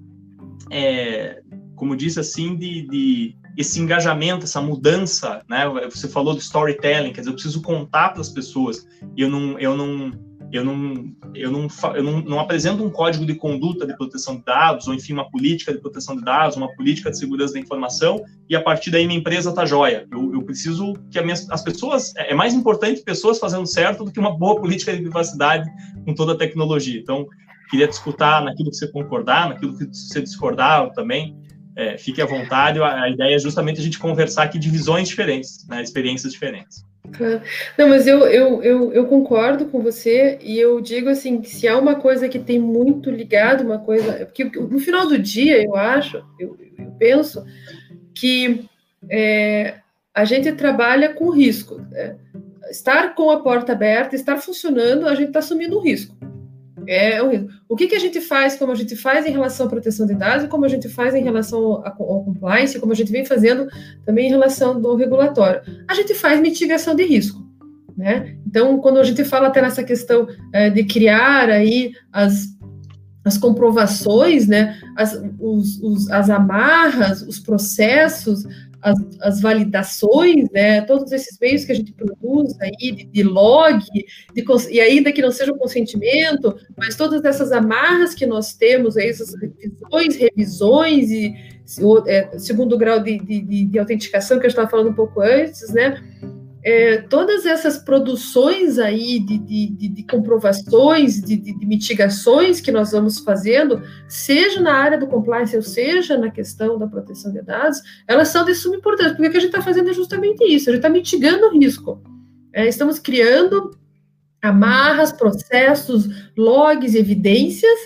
[0.71, 1.43] é,
[1.83, 5.65] como disse assim, de, de, esse engajamento, essa mudança, né?
[5.91, 8.87] Você falou do storytelling, quer dizer, eu preciso contar para as pessoas.
[9.17, 10.13] Eu não, eu não,
[10.53, 11.67] eu não, eu não,
[11.97, 15.29] eu não, não apresento um código de conduta de proteção de dados, ou enfim, uma
[15.29, 19.05] política de proteção de dados, uma política de segurança da informação, e a partir daí
[19.05, 20.07] minha empresa está jóia.
[20.13, 24.13] Eu, eu preciso que minha, as pessoas, é, é mais importante pessoas fazendo certo do
[24.13, 25.69] que uma boa política de privacidade
[26.07, 27.01] com toda a tecnologia.
[27.01, 27.27] Então,
[27.69, 31.43] queria te escutar naquilo que você concordar, naquilo que você discordar também.
[31.77, 32.81] É, fique à vontade.
[32.81, 36.85] A, a, ideia é justamente a gente conversar aqui de visões diferentes, né, experiências diferentes.
[37.77, 41.69] Não, mas eu, eu, eu, eu, concordo com você e eu digo assim, que se
[41.69, 44.25] há uma coisa que tem muito ligado, uma coisa.
[44.25, 47.45] Porque no final do dia, eu acho, eu, eu penso
[48.15, 48.65] que
[49.11, 49.75] é,
[50.15, 51.81] a gente trabalha com risco.
[51.91, 52.17] Né?
[52.71, 56.17] Estar com a porta aberta, estar funcionando, a gente está assumindo um risco.
[56.87, 57.49] É o risco.
[57.69, 60.15] O que, que a gente faz, como a gente faz em relação à proteção de
[60.15, 63.69] dados, como a gente faz em relação ao compliance, como a gente vem fazendo
[64.05, 65.63] também em relação ao regulatório?
[65.89, 67.43] A gente faz mitigação de risco.
[67.97, 68.37] Né?
[68.47, 72.49] Então, quando a gente fala até nessa questão é, de criar aí as,
[73.25, 78.45] as comprovações, né, as, os, os, as amarras, os processos,
[78.83, 83.79] as, as, validações, né, todos esses meios que a gente produz aí, de, de log,
[84.35, 88.97] de, e ainda que não seja o consentimento, mas todas essas amarras que nós temos,
[88.97, 91.35] aí, essas revisões, revisões e
[92.07, 96.03] é, segundo grau de, de, de autenticação que eu estava falando um pouco antes, né,
[96.65, 103.19] é, todas essas produções aí de, de, de comprovações, de, de, mitigações que nós vamos
[103.19, 108.29] fazendo, seja na área do compliance ou seja na questão da proteção de dados, elas
[108.29, 110.73] são de suma importância, porque o que a gente está fazendo é justamente isso, a
[110.73, 112.01] gente está mitigando o risco.
[112.53, 113.77] É, estamos criando
[114.41, 117.79] amarras, processos, logs, evidências,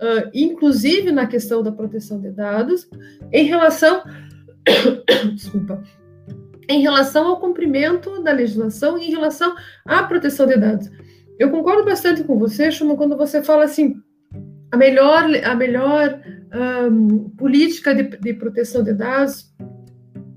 [0.00, 2.88] uh, inclusive na questão da proteção de dados,
[3.30, 4.02] em relação.
[5.34, 5.82] Desculpa
[6.72, 9.54] em relação ao cumprimento da legislação e em relação
[9.84, 10.90] à proteção de dados.
[11.38, 13.96] Eu concordo bastante com você, Chuma, quando você fala assim,
[14.70, 16.20] a melhor, a melhor
[16.90, 19.52] um, política de, de proteção de dados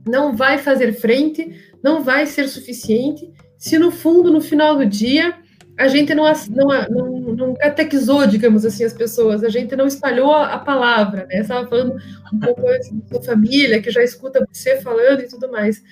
[0.07, 5.35] não vai fazer frente, não vai ser suficiente, se no fundo, no final do dia,
[5.77, 10.33] a gente não, não, não, não catequizou, digamos assim, as pessoas, a gente não espalhou
[10.33, 11.41] a, palavra, né?
[11.41, 11.95] Estava falando
[12.33, 15.83] um pouco antes da sua família, que já escuta você falando e tudo mais.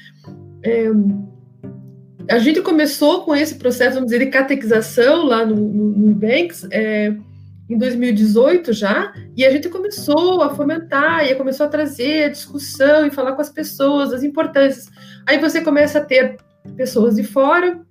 [0.63, 0.85] É,
[2.29, 6.65] a gente começou com esse processo, vamos dizer, de catequização lá no, no, no Banks,
[6.71, 7.13] é,
[7.69, 13.05] em 2018 já, e a gente começou a fomentar, e começou a trazer a discussão
[13.05, 14.89] e falar com as pessoas as importâncias.
[15.25, 16.37] Aí você começa a ter
[16.77, 17.81] pessoas de fora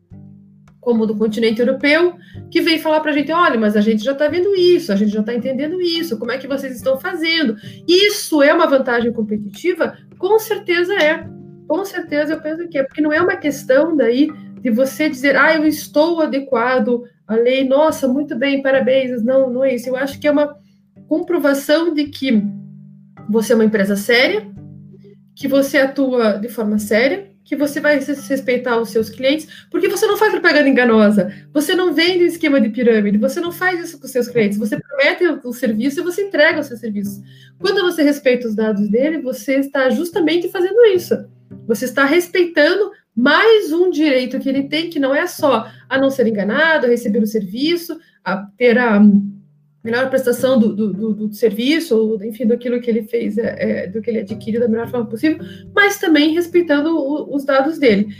[0.82, 2.16] como do continente europeu,
[2.50, 4.96] que vem falar para a gente: olha, mas a gente já está vendo isso, a
[4.96, 7.56] gente já está entendendo isso, como é que vocês estão fazendo?
[7.88, 9.96] Isso é uma vantagem competitiva?
[10.18, 11.24] Com certeza é.
[11.68, 14.28] Com certeza eu penso que é, porque não é uma questão daí
[14.60, 19.22] de você dizer, ah, eu estou adequado à lei, nossa, muito bem, parabéns.
[19.22, 19.88] Não, não é isso.
[19.88, 20.56] Eu acho que é uma
[21.08, 22.42] comprovação de que
[23.30, 24.50] você é uma empresa séria,
[25.34, 30.06] que você atua de forma séria, que você vai respeitar os seus clientes, porque você
[30.06, 34.06] não faz propaganda enganosa, você não vende esquema de pirâmide, você não faz isso com
[34.06, 37.22] os seus clientes, você promete o serviço e você entrega o seu serviço.
[37.58, 41.14] Quando você respeita os dados dele, você está justamente fazendo isso.
[41.68, 46.08] Você está respeitando mais um direito que ele tem, que não é só a não
[46.08, 48.98] ser enganado, a receber o serviço, a ter a
[49.82, 53.86] melhor prestação do, do, do, do serviço, ou, enfim, daquilo que ele fez, é, é,
[53.88, 55.38] do que ele adquiriu da melhor forma possível,
[55.74, 58.14] mas também respeitando o, os dados dele.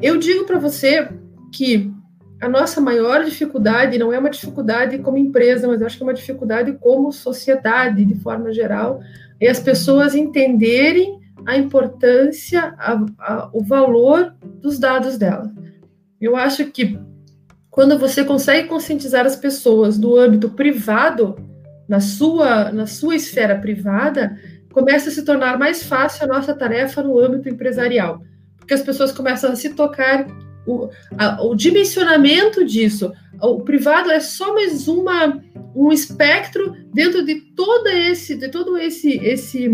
[0.00, 1.08] Eu digo para você
[1.52, 1.90] que
[2.40, 6.14] a nossa maior dificuldade não é uma dificuldade como empresa, mas acho que é uma
[6.14, 9.00] dificuldade como sociedade, de forma geral,
[9.40, 15.52] é as pessoas entenderem a importância, a, a, o valor dos dados dela.
[16.20, 16.98] Eu acho que
[17.78, 21.36] quando você consegue conscientizar as pessoas do âmbito privado,
[21.88, 24.36] na sua, na sua esfera privada,
[24.72, 28.20] começa a se tornar mais fácil a nossa tarefa no âmbito empresarial,
[28.56, 30.26] porque as pessoas começam a se tocar
[30.66, 33.12] o, a, o dimensionamento disso.
[33.40, 35.40] O privado é só mais uma
[35.72, 39.70] um espectro dentro de todo esse de todo esse esse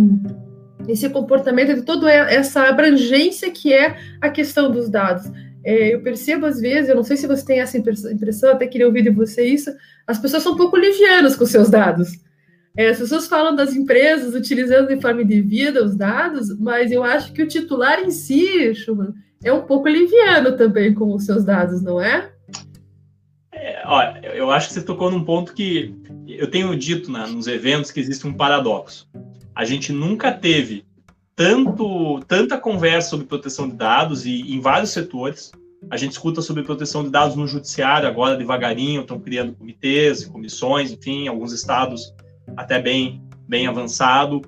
[0.86, 5.30] esse comportamento de toda essa abrangência que é a questão dos dados
[5.64, 8.86] é, eu percebo às vezes, eu não sei se você tem essa impressão, até queria
[8.86, 9.70] ouvir de você isso,
[10.06, 12.10] as pessoas são um pouco livianas com seus dados.
[12.76, 17.32] É, as pessoas falam das empresas utilizando de forma devida os dados, mas eu acho
[17.32, 21.80] que o titular em si, Schumann, é um pouco liviano também com os seus dados,
[21.80, 22.30] não é?
[23.52, 25.94] é olha, eu acho que você tocou num ponto que
[26.26, 29.08] eu tenho dito né, nos eventos que existe um paradoxo.
[29.54, 30.84] A gente nunca teve
[31.36, 35.50] tanto tanta conversa sobre proteção de dados e em vários setores.
[35.90, 40.30] A gente escuta sobre proteção de dados no judiciário agora devagarinho, estão criando comitês e
[40.30, 42.14] comissões, enfim, alguns estados
[42.56, 44.40] até bem bem avançado.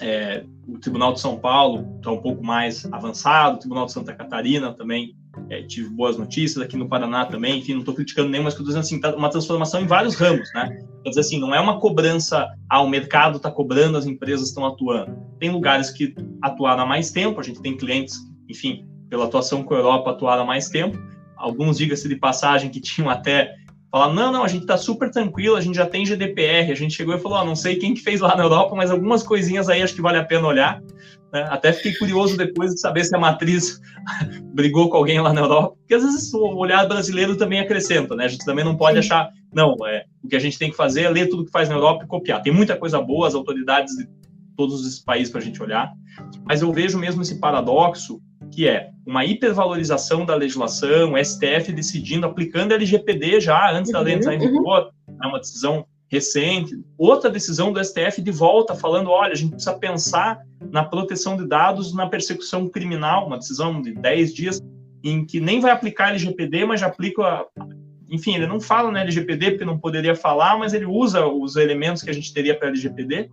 [0.00, 4.12] É, o Tribunal de São Paulo está um pouco mais avançado, o Tribunal de Santa
[4.12, 5.14] Catarina também
[5.50, 8.66] é, tive boas notícias, aqui no Paraná também, enfim, não estou criticando nenhum, mas estou
[8.66, 10.68] dizendo assim, tá uma transformação em vários ramos, né?
[11.02, 14.66] Quer dizer assim, não é uma cobrança, ah, o mercado está cobrando, as empresas estão
[14.66, 15.16] atuando.
[15.38, 18.18] Tem lugares que atuaram há mais tempo, a gente tem clientes,
[18.48, 20.98] enfim, pela atuação com a Europa atuaram há mais tempo,
[21.36, 23.54] alguns, diga-se de passagem, que tinham até
[23.90, 26.94] falar, não, não, a gente está super tranquilo, a gente já tem GDPR, a gente
[26.94, 29.68] chegou e falou, oh, não sei quem que fez lá na Europa, mas algumas coisinhas
[29.68, 30.82] aí acho que vale a pena olhar.
[31.36, 31.46] Né?
[31.50, 33.78] Até fiquei curioso depois de saber se a matriz
[34.54, 38.24] brigou com alguém lá na Europa, porque às vezes o olhar brasileiro também acrescenta, né?
[38.24, 39.00] A gente também não pode Sim.
[39.00, 41.68] achar, não, é, o que a gente tem que fazer é ler tudo que faz
[41.68, 42.40] na Europa e copiar.
[42.40, 44.08] Tem muita coisa boa, as autoridades de
[44.56, 45.92] todos os países para a gente olhar,
[46.46, 48.18] mas eu vejo mesmo esse paradoxo
[48.50, 54.00] que é uma hipervalorização da legislação, o STF decidindo, aplicando a LGPD já antes da
[54.00, 54.52] lei entrar em uhum.
[54.52, 54.90] vigor,
[55.22, 56.78] é uma decisão recente.
[56.96, 60.40] Outra decisão do STF de volta, falando: olha, a gente precisa pensar
[60.70, 64.60] na proteção de dados, na persecução criminal, uma decisão de 10 dias,
[65.02, 67.44] em que nem vai aplicar LGPD, mas já aplica.
[68.08, 72.02] Enfim, ele não fala na LGPD porque não poderia falar, mas ele usa os elementos
[72.02, 73.30] que a gente teria para LGPD.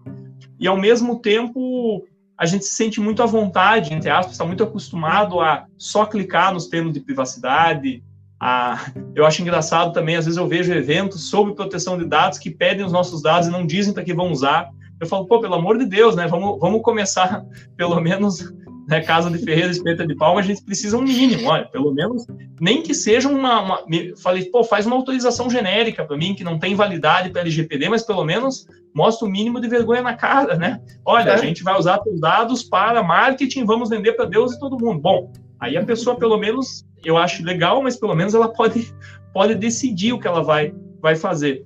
[0.60, 2.04] E, ao mesmo tempo,
[2.38, 6.52] a gente se sente muito à vontade, entre aspas, está muito acostumado a só clicar
[6.52, 8.04] nos termos de privacidade.
[8.46, 8.92] A...
[9.16, 12.86] Eu acho engraçado também, às vezes eu vejo eventos sobre proteção de dados que pedem
[12.86, 14.70] os nossos dados e não dizem para que vão usar.
[15.00, 16.28] Eu falo, pô, pelo amor de Deus, né?
[16.28, 17.46] Vamos, vamos começar,
[17.78, 18.54] pelo menos,
[18.86, 22.28] né, casa de Ferreira, espeta de palma, a gente precisa um mínimo, olha, pelo menos,
[22.60, 23.80] nem que seja uma, uma
[24.22, 28.04] falei, pô, faz uma autorização genérica para mim, que não tem validade para LGPD, mas
[28.04, 30.82] pelo menos mostra o mínimo de vergonha na cara, né?
[31.06, 31.34] Olha, é.
[31.34, 35.00] a gente vai usar os dados para marketing, vamos vender para Deus e todo mundo.
[35.00, 35.32] Bom,
[35.64, 38.94] aí a pessoa, pelo menos, eu acho legal, mas pelo menos ela pode,
[39.34, 41.66] pode decidir o que ela vai, vai fazer.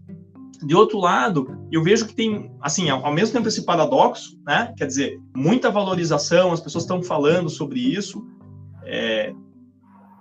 [0.63, 4.73] De outro lado, eu vejo que tem, assim, ao mesmo tempo esse paradoxo, né?
[4.75, 8.25] Quer dizer, muita valorização, as pessoas estão falando sobre isso.
[8.83, 9.33] É,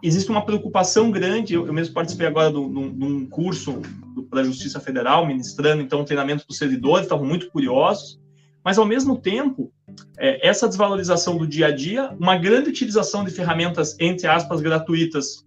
[0.02, 1.54] existe uma preocupação grande.
[1.54, 3.80] Eu, eu mesmo participei agora de um curso
[4.28, 8.20] para a Justiça Federal, ministrando então treinamento para os servidores, estavam muito curiosos.
[8.66, 9.72] Mas ao mesmo tempo,
[10.18, 15.46] é, essa desvalorização do dia a dia, uma grande utilização de ferramentas entre aspas gratuitas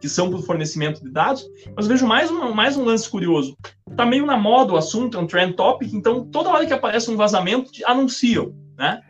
[0.00, 3.54] que são para o fornecimento de dados, mas vejo mais um, mais um lance curioso.
[3.90, 7.10] Está meio na moda o assunto, é um trend topic, então toda hora que aparece
[7.10, 9.02] um vazamento, anunciam, né?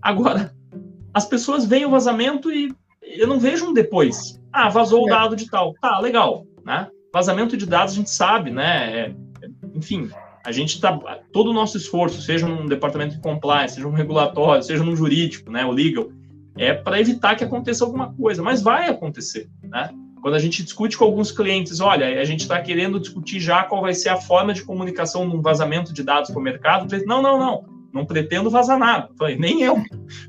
[0.00, 0.54] Agora,
[1.12, 2.72] as pessoas veem o vazamento e
[3.02, 4.40] eu não vejo um depois.
[4.52, 5.10] Ah, vazou o é.
[5.10, 5.74] dado de tal.
[5.80, 6.88] Tá, legal, né?
[7.12, 9.08] Vazamento de dados a gente sabe, né?
[9.08, 9.14] É,
[9.74, 10.08] enfim,
[10.46, 10.96] a gente está
[11.32, 15.50] todo o nosso esforço, seja num departamento de compliance, seja um regulatório, seja num jurídico,
[15.50, 16.08] né, o legal,
[16.56, 19.90] é para evitar que aconteça alguma coisa, mas vai acontecer, né?
[20.22, 23.82] Quando a gente discute com alguns clientes, olha, a gente está querendo discutir já qual
[23.82, 27.38] vai ser a forma de comunicação num vazamento de dados para o mercado, não, não,
[27.38, 29.10] não, não pretendo vazar nada.
[29.18, 29.76] Falei, nem eu.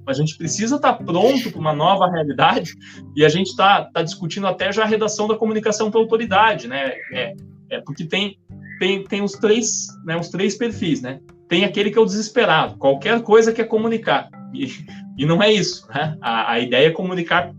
[0.06, 2.73] Mas a gente precisa estar tá pronto para uma nova realidade
[3.15, 6.67] e a gente está tá discutindo até já a redação da comunicação para a autoridade,
[6.67, 6.93] né?
[7.13, 7.36] É,
[7.69, 8.38] é, porque tem,
[8.80, 11.20] tem, tem os, três, né, os três perfis, né?
[11.48, 14.30] Tem aquele que é o desesperado, qualquer coisa quer comunicar.
[14.54, 14.68] E,
[15.18, 16.18] e não é isso, né?
[16.22, 17.54] A, a ideia é comunicar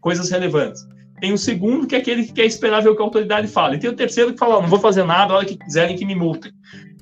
[0.00, 0.86] coisas relevantes.
[1.20, 3.74] Tem o segundo, que é aquele que quer esperar ver o que a autoridade fala.
[3.74, 6.04] E tem o terceiro que fala, não vou fazer nada, a hora que quiserem que
[6.04, 6.50] me multem.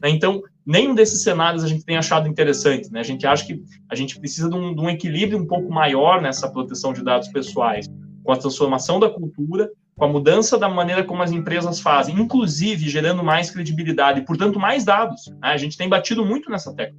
[0.03, 0.11] Né?
[0.11, 2.91] Então, nenhum desses cenários a gente tem achado interessante.
[2.91, 2.99] Né?
[2.99, 6.21] A gente acha que a gente precisa de um, de um equilíbrio um pouco maior
[6.21, 7.89] nessa proteção de dados pessoais,
[8.25, 12.89] com a transformação da cultura, com a mudança da maneira como as empresas fazem, inclusive
[12.89, 15.27] gerando mais credibilidade e, portanto, mais dados.
[15.27, 15.37] Né?
[15.43, 16.97] A gente tem batido muito nessa tecla.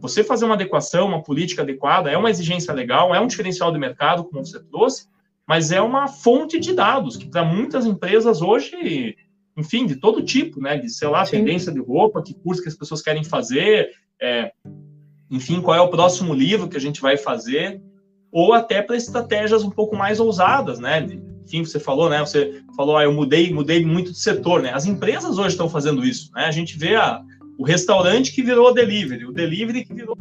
[0.00, 3.78] Você fazer uma adequação, uma política adequada, é uma exigência legal, é um diferencial de
[3.78, 5.06] mercado, como você trouxe,
[5.46, 9.16] mas é uma fonte de dados que para muitas empresas hoje,
[9.56, 11.38] enfim, de todo tipo, né, de sei lá, Sim.
[11.38, 14.50] tendência de roupa, que curso que as pessoas querem fazer, é,
[15.30, 17.80] enfim, qual é o próximo livro que a gente vai fazer,
[18.32, 21.00] ou até para estratégias um pouco mais ousadas, né?
[21.00, 22.20] De, enfim, você falou, né?
[22.20, 24.72] Você falou, ah, eu mudei, mudei muito de setor, né?
[24.72, 26.46] As empresas hoje estão fazendo isso, né?
[26.46, 27.22] A gente vê a,
[27.58, 30.16] o restaurante que virou delivery, o delivery que virou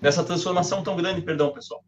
[0.00, 1.84] dessa transformação tão grande, perdão, pessoal.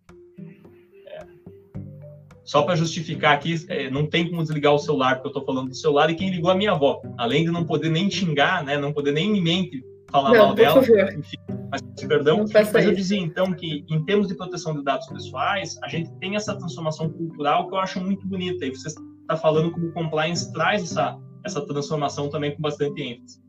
[2.53, 2.59] É.
[2.59, 5.71] Só para justificar aqui, é, não tem como desligar o celular, porque eu estou falando
[5.71, 7.01] do celular e quem ligou a minha avó.
[7.17, 10.55] Além de não poder nem xingar, né, não poder nem me mente falar não, mal
[10.55, 10.81] dela,
[11.17, 11.39] enfim,
[11.71, 12.45] mas perdão.
[12.53, 16.37] Mas eu dizia então que, em termos de proteção de dados pessoais, a gente tem
[16.37, 18.67] essa transformação cultural que eu acho muito bonita.
[18.67, 23.41] E você está falando como o compliance traz essa, essa transformação também com bastante ênfase.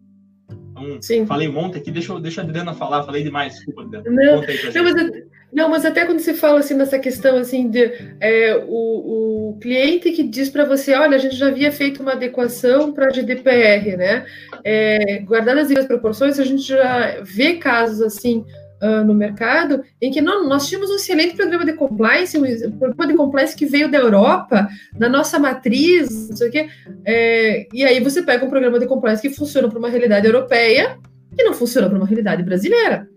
[0.50, 1.26] Então, Sim.
[1.26, 4.10] falei um monte aqui, deixa, deixa a Adriana falar, falei demais, desculpa, Adriana.
[4.10, 5.24] Não, não, mas,
[5.54, 10.12] não, mas até quando se fala assim nessa questão assim de é, o, o cliente
[10.12, 14.26] que diz para você, olha, a gente já havia feito uma adequação para GDPR, né?
[14.64, 18.44] É, guardadas as proporções, a gente já vê casos assim
[18.82, 23.08] uh, no mercado em que não, nós tínhamos um excelente programa de compliance, um programa
[23.08, 26.68] de compliance que veio da Europa, da nossa matriz, não sei o quê.
[27.06, 30.98] É, e aí você pega um programa de compliance que funciona para uma realidade europeia
[31.38, 33.08] e não funciona para uma realidade brasileira.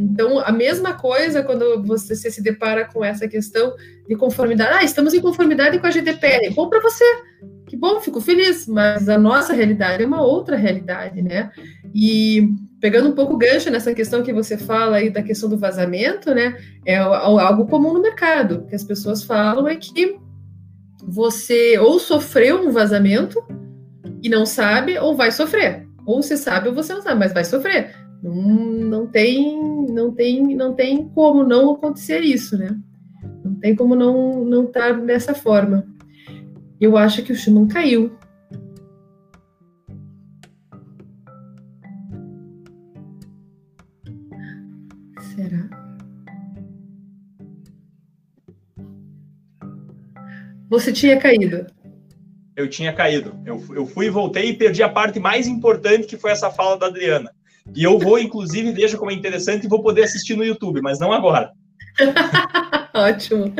[0.00, 3.74] Então, a mesma coisa quando você se depara com essa questão
[4.08, 4.70] de conformidade.
[4.72, 6.54] Ah, estamos em conformidade com a GDPR.
[6.54, 7.04] Bom para você.
[7.66, 8.66] Que bom, fico feliz.
[8.66, 11.50] Mas a nossa realidade é uma outra realidade, né?
[11.94, 12.48] E
[12.80, 16.56] pegando um pouco gancho nessa questão que você fala aí da questão do vazamento, né?
[16.86, 18.64] É algo comum no mercado.
[18.66, 20.18] que as pessoas falam é que
[21.04, 23.38] você ou sofreu um vazamento
[24.22, 25.86] e não sabe, ou vai sofrer.
[26.06, 27.94] Ou você sabe ou você não sabe, mas vai sofrer.
[28.22, 32.78] Não, não tem, não tem, não tem como não acontecer isso, né?
[33.42, 35.86] Não tem como não não estar dessa forma.
[36.80, 38.12] Eu acho que o Schumann caiu.
[45.34, 45.68] Será?
[50.68, 51.66] Você tinha caído.
[52.54, 53.38] Eu tinha caído.
[53.46, 56.78] Eu, eu fui e voltei e perdi a parte mais importante, que foi essa fala
[56.78, 57.30] da Adriana.
[57.74, 60.98] E eu vou, inclusive, veja como é interessante, e vou poder assistir no YouTube, mas
[60.98, 61.52] não agora.
[62.94, 63.52] ótimo,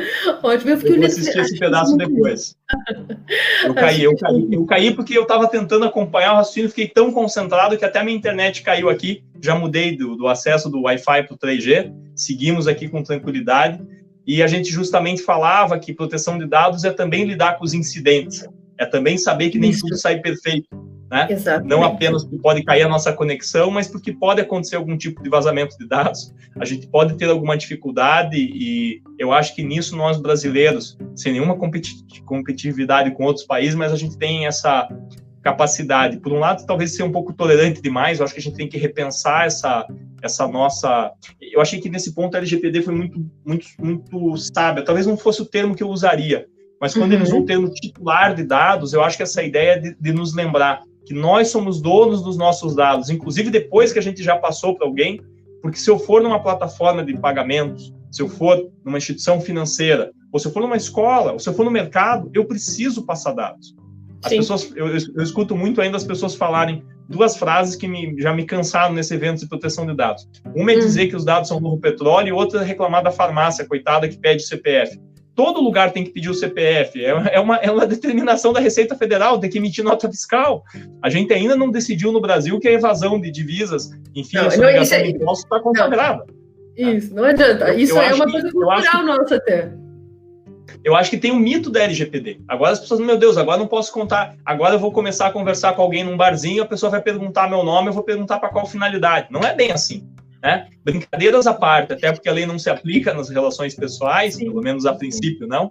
[0.43, 0.71] ótimo.
[0.71, 2.55] Eu, eu vou assistir esse pedaço depois.
[3.65, 7.13] Eu caí, eu caí, eu caí porque eu estava tentando acompanhar o raciocínio, fiquei tão
[7.13, 9.23] concentrado que até a minha internet caiu aqui.
[9.41, 13.81] Já mudei do, do acesso do Wi-Fi para o 3G, seguimos aqui com tranquilidade.
[14.27, 18.47] E a gente justamente falava que proteção de dados é também lidar com os incidentes,
[18.79, 19.81] é também saber que nem Isso.
[19.81, 20.69] tudo sai perfeito
[21.11, 21.27] né?
[21.29, 21.69] Exatamente.
[21.69, 25.29] Não apenas porque pode cair a nossa conexão, mas porque pode acontecer algum tipo de
[25.29, 26.33] vazamento de dados.
[26.59, 31.57] A gente pode ter alguma dificuldade e eu acho que nisso nós brasileiros, sem nenhuma
[32.25, 34.89] competitividade com outros países, mas a gente tem essa
[35.43, 36.19] capacidade.
[36.19, 38.19] Por um lado, talvez ser um pouco tolerante demais.
[38.19, 39.87] Eu acho que a gente tem que repensar essa
[40.23, 41.11] essa nossa.
[41.41, 44.85] Eu achei que nesse ponto a LGPD foi muito muito muito sábia.
[44.85, 46.47] Talvez não fosse o termo que eu usaria,
[46.81, 47.19] mas quando uhum.
[47.19, 50.35] eles vão ter um titular de dados, eu acho que essa ideia de, de nos
[50.35, 54.77] lembrar que nós somos donos dos nossos dados, inclusive depois que a gente já passou
[54.77, 55.21] para alguém,
[55.61, 60.39] porque se eu for numa plataforma de pagamentos, se eu for numa instituição financeira, ou
[60.39, 63.75] se eu for numa escola, ou se eu for no mercado, eu preciso passar dados.
[64.23, 64.37] As Sim.
[64.37, 68.45] pessoas, eu, eu, escuto muito ainda as pessoas falarem duas frases que me, já me
[68.45, 70.29] cansaram nesse evento de proteção de dados.
[70.55, 70.79] Uma é hum.
[70.79, 74.17] dizer que os dados são novo petróleo, e outra é reclamar da farmácia, coitada, que
[74.17, 74.97] pede CPF
[75.35, 77.05] todo lugar tem que pedir o CPF.
[77.05, 80.62] É, é, uma, é uma determinação da Receita Federal, tem que emitir nota fiscal.
[81.03, 84.51] A gente ainda não decidiu no Brasil que a evasão de divisas, enfim, não, a
[84.51, 86.24] sonegação é, de impostos está consagrada.
[86.76, 87.74] Isso, não adianta.
[87.74, 89.72] Isso eu, eu é uma coisa cultural nossa até.
[90.83, 92.41] Eu acho que tem um mito da LGPD.
[92.49, 94.37] Agora as pessoas, meu Deus, agora não posso contar.
[94.45, 97.62] Agora eu vou começar a conversar com alguém num barzinho, a pessoa vai perguntar meu
[97.62, 99.28] nome, eu vou perguntar para qual finalidade.
[99.31, 100.09] Não é bem assim.
[100.43, 100.68] Né?
[100.84, 104.86] Brincadeiras à parte, até porque a lei não se aplica nas relações pessoais, pelo menos
[104.86, 105.68] a princípio não.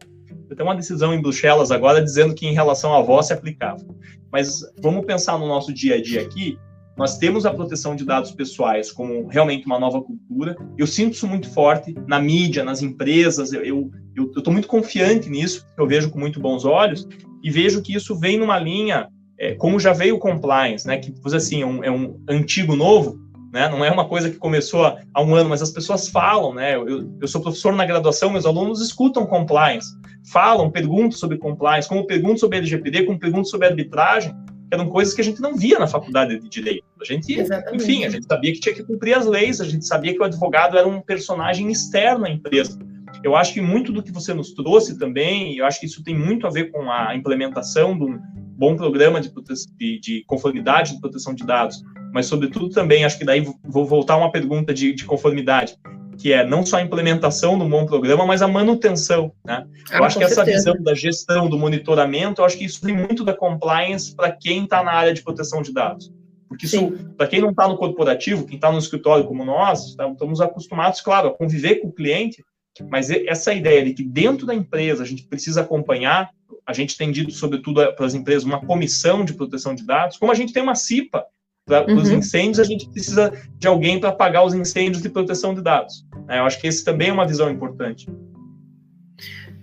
[0.55, 3.85] Tem uma decisão em Bruxelas agora dizendo que em relação à voz se aplicava.
[4.31, 6.57] Mas vamos pensar no nosso dia a dia aqui.
[6.97, 10.55] Nós temos a proteção de dados pessoais como realmente uma nova cultura.
[10.77, 13.53] Eu sinto isso muito forte na mídia, nas empresas.
[13.53, 13.89] Eu
[14.35, 17.07] estou muito confiante nisso, eu vejo com muito bons olhos
[17.43, 19.07] e vejo que isso vem numa linha,
[19.39, 23.17] é, como já veio o compliance, né, que assim, é um, é um antigo novo,
[23.51, 23.67] né?
[23.69, 26.75] Não é uma coisa que começou há um ano, mas as pessoas falam, né?
[26.75, 29.89] Eu, eu sou professor na graduação, meus alunos escutam compliance,
[30.31, 35.13] falam, perguntam sobre compliance, como perguntam sobre LGPD, como perguntam sobre arbitragem, que eram coisas
[35.13, 36.85] que a gente não via na faculdade de direito.
[37.01, 37.83] A gente, Exatamente.
[37.83, 40.23] enfim, a gente sabia que tinha que cumprir as leis, a gente sabia que o
[40.23, 42.77] advogado era um personagem externo à empresa.
[43.23, 46.17] Eu acho que muito do que você nos trouxe também, eu acho que isso tem
[46.17, 48.19] muito a ver com a implementação de um
[48.55, 49.31] bom programa de,
[49.77, 51.81] de, de conformidade de proteção de dados,
[52.13, 55.75] mas sobretudo também, acho que daí vou voltar a uma pergunta de, de conformidade,
[56.17, 59.65] que é não só a implementação do bom programa, mas a manutenção, né?
[59.89, 60.41] Ah, eu acho que certeza.
[60.41, 64.31] essa visão da gestão, do monitoramento, eu acho que isso vem muito da compliance para
[64.31, 66.11] quem está na área de proteção de dados.
[66.49, 70.09] Porque isso, para quem não está no corporativo, quem está no escritório como nós, tá,
[70.09, 72.43] estamos acostumados, claro, a conviver com o cliente,
[72.89, 76.31] mas essa ideia de que dentro da empresa a gente precisa acompanhar,
[76.65, 80.31] a gente tem dito, sobretudo para as empresas, uma comissão de proteção de dados, como
[80.31, 81.25] a gente tem uma CIPA,
[81.69, 81.97] para uhum.
[81.97, 86.03] os incêndios, a gente precisa de alguém para apagar os incêndios de proteção de dados.
[86.27, 86.39] Né?
[86.39, 88.09] Eu acho que esse também é uma visão importante.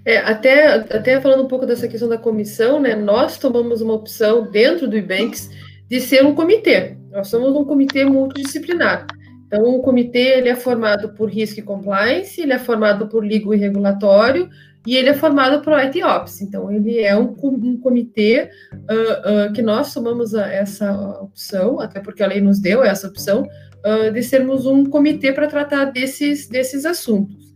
[0.04, 4.48] É, até, até falando um pouco dessa questão da comissão, né, nós tomamos uma opção
[4.48, 5.50] dentro do IBanks
[5.90, 6.96] de ser um comitê.
[7.10, 9.08] Nós somos um comitê multidisciplinar.
[9.48, 13.54] Então, o comitê ele é formado por risco e compliance, ele é formado por legal
[13.54, 14.48] e regulatório,
[14.86, 16.40] e ele é formado por IT Ops.
[16.40, 22.00] Então, ele é um, um comitê uh, uh, que nós tomamos a, essa opção, até
[22.00, 26.48] porque a lei nos deu essa opção, uh, de sermos um comitê para tratar desses,
[26.48, 27.54] desses assuntos.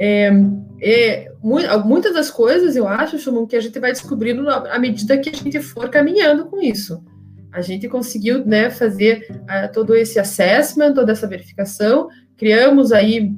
[0.00, 0.32] É,
[0.80, 1.32] é,
[1.84, 5.32] muitas das coisas, eu acho, Shumon, que a gente vai descobrindo à medida que a
[5.32, 7.00] gente for caminhando com isso.
[7.52, 9.28] A gente conseguiu né, fazer
[9.72, 13.30] todo esse assessment, toda essa verificação, criamos aí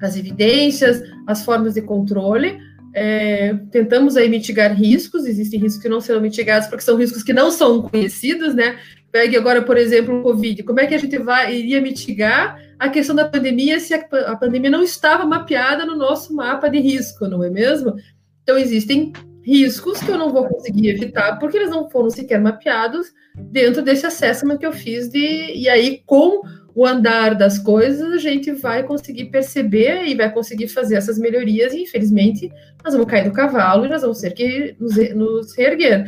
[0.00, 2.58] as evidências, as formas de controle,
[2.94, 7.32] é, tentamos aí mitigar riscos, existem riscos que não serão mitigados porque são riscos que
[7.32, 8.78] não são conhecidos, né?
[9.10, 10.62] Pegue agora, por exemplo, o Covid.
[10.62, 14.36] Como é que a gente vai, iria mitigar a questão da pandemia se a, a
[14.36, 17.94] pandemia não estava mapeada no nosso mapa de risco, não é mesmo?
[18.42, 19.12] Então, existem
[19.42, 24.06] riscos que eu não vou conseguir evitar porque eles não foram sequer mapeados dentro desse
[24.06, 26.42] assessment que eu fiz de e aí com
[26.74, 31.72] o andar das coisas, a gente vai conseguir perceber e vai conseguir fazer essas melhorias,
[31.72, 32.50] e infelizmente
[32.82, 36.06] nós vamos cair do cavalo e nós vamos ter que nos, reerguer.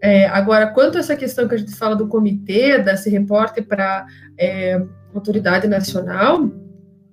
[0.00, 4.06] É, agora, quanto a essa questão que a gente fala do comitê, desse repórter para
[4.38, 4.80] é,
[5.14, 6.50] autoridade nacional,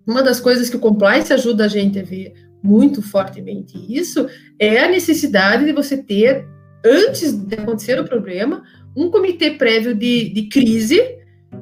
[0.06, 2.34] uma das coisas que o compliance ajuda a gente a ver
[2.64, 4.28] muito fortemente isso
[4.58, 6.48] é a necessidade de você ter,
[6.84, 8.64] antes de acontecer o problema,
[8.96, 11.00] um comitê prévio de, de crise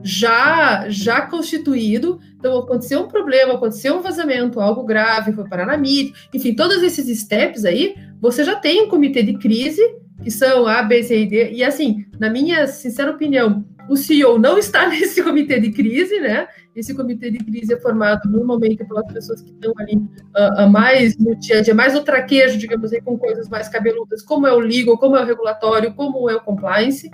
[0.02, 2.20] já já constituído.
[2.38, 6.84] Então, aconteceu um problema, aconteceu um vazamento, algo grave, foi parar na mídia, enfim, todos
[6.84, 9.82] esses steps aí, você já tem um comitê de crise,
[10.22, 14.40] que são A, B, C e D, e assim, na minha sincera opinião, o CEO
[14.40, 16.48] não está nesse comitê de crise, né?
[16.76, 21.36] Esse comitê de crise é formado normalmente pelas pessoas que estão ali uh, mais no
[21.36, 24.60] dia a dia, mais no traquejo, digamos assim, com coisas mais cabeludas, como é o
[24.60, 27.12] legal, como é o regulatório, como é o compliance.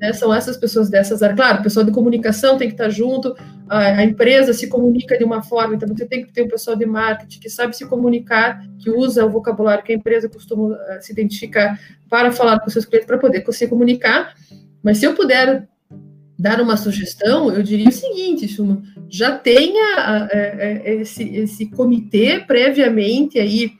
[0.00, 1.36] Né, são essas pessoas dessas áreas.
[1.36, 3.36] Claro, o pessoal de comunicação tem que estar junto,
[3.68, 6.74] a, a, empresa se comunica de uma forma, então você tem que ter um pessoal
[6.74, 10.78] de marketing que sabe se comunicar, que usa o vocabulário que a empresa costuma uh,
[11.02, 11.78] se identificar
[12.08, 14.34] para falar com seus clientes, para poder se comunicar.
[14.82, 15.68] Mas se eu puder
[16.38, 23.38] dar uma sugestão, eu diria o seguinte, Schumann, já tenha uh, esse, esse comitê previamente
[23.38, 23.72] aí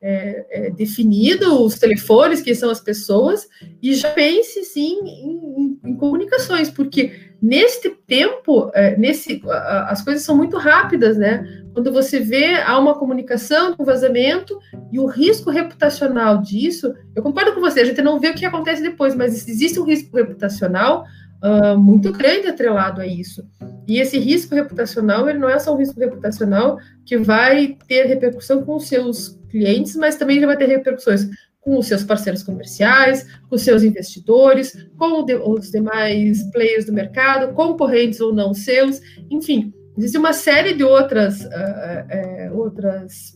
[0.00, 3.48] é, é, definido os telefones, quem são as pessoas,
[3.82, 10.02] e já pense sim em, em, em comunicações, porque neste tempo, é, nesse, a, as
[10.02, 11.64] coisas são muito rápidas, né?
[11.72, 14.58] Quando você vê há uma comunicação, um vazamento
[14.92, 18.44] e o risco reputacional disso, eu concordo com você, a gente não vê o que
[18.44, 21.04] acontece depois, mas existe um risco reputacional
[21.42, 23.46] uh, muito grande atrelado a isso.
[23.86, 28.62] E esse risco reputacional, ele não é só um risco reputacional que vai ter repercussão
[28.62, 31.28] com os seus clientes, mas também vai ter repercussões
[31.60, 37.52] com os seus parceiros comerciais, com os seus investidores, com os demais players do mercado,
[37.54, 43.32] concorrentes ou não seus, enfim, existe uma série de outras, uh, uh, outras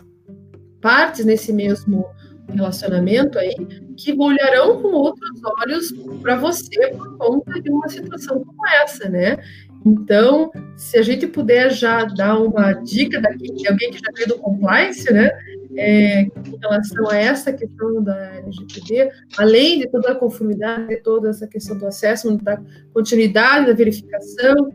[0.80, 2.06] partes nesse mesmo
[2.48, 3.54] relacionamento aí
[3.96, 5.30] que olharão com outros
[5.60, 9.36] olhos para você por conta de uma situação como essa, né?
[9.84, 14.28] Então, se a gente puder já dar uma dica daqui de alguém que já veio
[14.28, 15.30] do compliance, né?
[15.74, 21.30] É, em relação a essa questão da LGPD, além de toda a conformidade, de toda
[21.30, 22.60] essa questão do acesso, da
[22.92, 24.70] continuidade da verificação,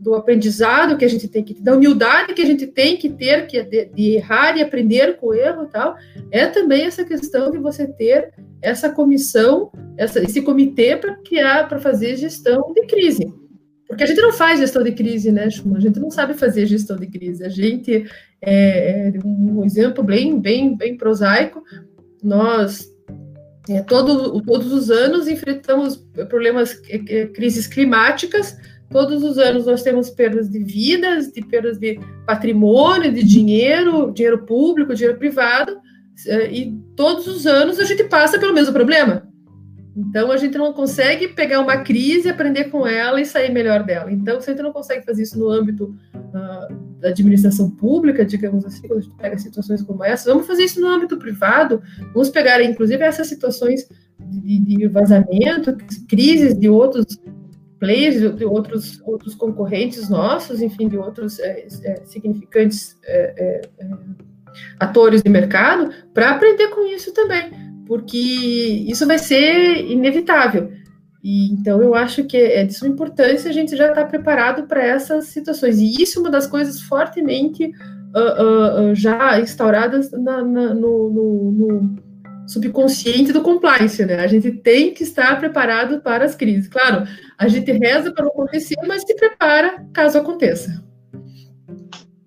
[0.00, 3.46] do aprendizado que a gente tem que da humildade que a gente tem que ter
[3.46, 5.94] que de, de, errar e aprender com o erro e tal
[6.30, 8.32] é também essa questão de você ter
[8.62, 13.32] essa comissão essa, esse comitê para criar para fazer gestão de crise.
[13.86, 15.76] Porque a gente não faz gestão de crise né Schumann?
[15.76, 17.44] a gente não sabe fazer gestão de crise.
[17.44, 18.06] A gente
[18.40, 21.62] é, é um exemplo bem bem bem prosaico.
[22.22, 22.88] Nós
[23.68, 25.96] é, todo, todos os anos enfrentamos
[26.28, 28.56] problemas é, é, crises climáticas
[28.90, 34.44] Todos os anos nós temos perdas de vidas, de perdas de patrimônio, de dinheiro, dinheiro
[34.44, 35.78] público, dinheiro privado,
[36.26, 39.30] eh, e todos os anos a gente passa pelo mesmo problema.
[39.96, 44.10] Então a gente não consegue pegar uma crise, aprender com ela e sair melhor dela.
[44.10, 48.64] Então, se a gente não consegue fazer isso no âmbito uh, da administração pública, digamos
[48.64, 51.82] assim, quando a gente pega situações como essa, vamos fazer isso no âmbito privado,
[52.12, 53.88] vamos pegar, inclusive, essas situações
[54.18, 55.76] de, de vazamento,
[56.08, 57.06] crises de outros
[57.80, 63.88] players, de outros, outros concorrentes nossos, enfim, de outros é, é, significantes é, é, é
[64.78, 67.50] atores de mercado, para aprender com isso também,
[67.86, 68.18] porque
[68.86, 70.70] isso vai ser inevitável.
[71.22, 74.66] E, então, eu acho que é de suma importância a gente já estar tá preparado
[74.66, 75.78] para essas situações.
[75.78, 77.72] E isso é uma das coisas fortemente
[78.14, 82.09] uh, uh, já instauradas na, na, no, no, no
[82.50, 84.16] subconsciente do compliance, né?
[84.16, 86.68] A gente tem que estar preparado para as crises.
[86.68, 87.06] Claro,
[87.38, 90.82] a gente reza para não acontecer, mas se prepara caso aconteça.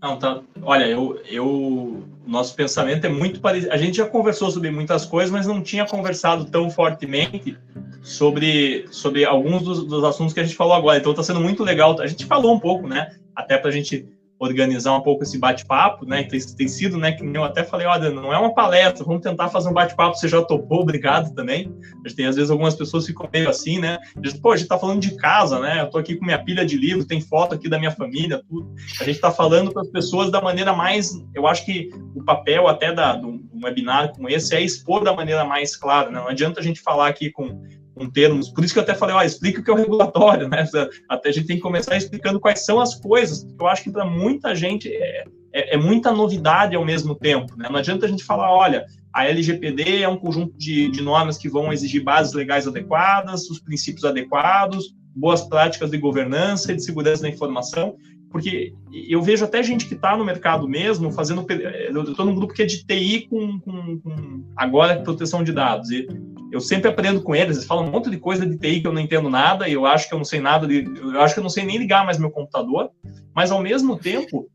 [0.02, 0.42] Não, tá.
[0.62, 3.74] Olha, eu, eu, nosso pensamento é muito parecido.
[3.74, 7.58] A gente já conversou sobre muitas coisas, mas não tinha conversado tão fortemente
[8.02, 10.98] sobre, sobre alguns dos, dos assuntos que a gente falou agora.
[10.98, 12.00] Então, está sendo muito legal.
[12.00, 13.12] A gente falou um pouco, né?
[13.36, 14.08] até para a gente
[14.44, 16.24] organizar um pouco esse bate-papo, né?
[16.24, 17.12] Tem, tem sido, né?
[17.12, 20.18] Que eu até falei, olha, não é uma palestra, vamos tentar fazer um bate-papo.
[20.18, 21.74] Você já topou, obrigado também.
[22.04, 23.98] A gente tem às vezes algumas pessoas ficam meio assim, né?
[24.20, 25.82] Diz, Pô, a gente tá falando de casa, né?
[25.82, 28.74] Eu tô aqui com minha pilha de livros, tem foto aqui da minha família, tudo.
[29.00, 32.68] A gente tá falando para as pessoas da maneira mais, eu acho que o papel
[32.68, 36.20] até da, do, um webinar como esse é expor da maneira mais clara, né?
[36.20, 37.62] Não adianta a gente falar aqui com
[37.94, 40.48] com termos, por isso que eu até falei, ó, explica o que é o regulatório,
[40.48, 40.68] né?
[41.08, 44.06] Até a gente tem que começar explicando quais são as coisas, eu acho que para
[44.06, 47.68] muita gente é, é, é, muita novidade ao mesmo tempo, né?
[47.70, 51.48] Não adianta a gente falar, olha, a LGPD é um conjunto de, de normas que
[51.48, 57.22] vão exigir bases legais adequadas, os princípios adequados, boas práticas de governança e de segurança
[57.22, 57.96] da informação,
[58.34, 61.46] porque eu vejo até gente que está no mercado mesmo fazendo.
[61.48, 65.92] Eu estou num grupo que é de TI com, com, com, agora proteção de dados.
[65.92, 66.08] E
[66.54, 68.94] eu sempre aprendo com eles, eles falam um monte de coisa de TI que eu
[68.94, 70.86] não entendo nada, e eu acho que eu não sei nada de.
[71.02, 72.92] Eu acho que eu não sei nem ligar mais meu computador,
[73.34, 74.48] mas ao mesmo tempo,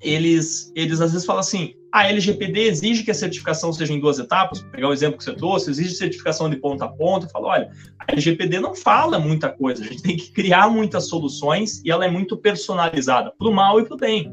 [0.00, 4.20] eles, eles às vezes falam assim: a LGPD exige que a certificação seja em duas
[4.20, 7.26] etapas, vou pegar o exemplo que você trouxe, exige certificação de ponta a ponta.
[7.26, 7.68] Eu falo, olha,
[7.98, 12.04] a LGPD não fala muita coisa, a gente tem que criar muitas soluções e ela
[12.04, 14.32] é muito personalizada, para o mal e para o bem.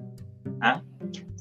[0.60, 0.84] Né?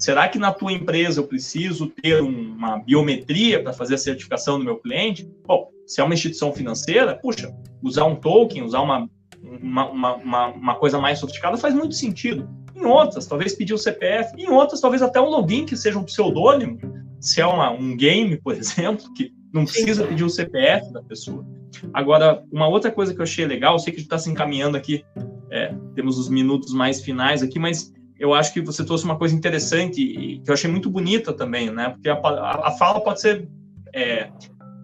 [0.00, 4.64] Será que na tua empresa eu preciso ter uma biometria para fazer a certificação do
[4.64, 5.30] meu cliente?
[5.46, 9.06] Bom, se é uma instituição financeira, puxa, usar um token, usar uma,
[9.42, 12.48] uma, uma, uma coisa mais sofisticada faz muito sentido.
[12.74, 14.32] Em outras, talvez pedir o CPF.
[14.38, 16.78] Em outras, talvez até um login que seja um pseudônimo.
[17.20, 21.44] Se é uma, um game, por exemplo, que não precisa pedir o CPF da pessoa.
[21.92, 24.30] Agora, uma outra coisa que eu achei legal, eu sei que a gente está se
[24.30, 25.04] encaminhando aqui,
[25.50, 29.34] é, temos os minutos mais finais aqui, mas eu acho que você trouxe uma coisa
[29.34, 31.88] interessante e que eu achei muito bonita também, né?
[31.88, 33.48] Porque a, a, a fala pode ser
[33.94, 34.28] é,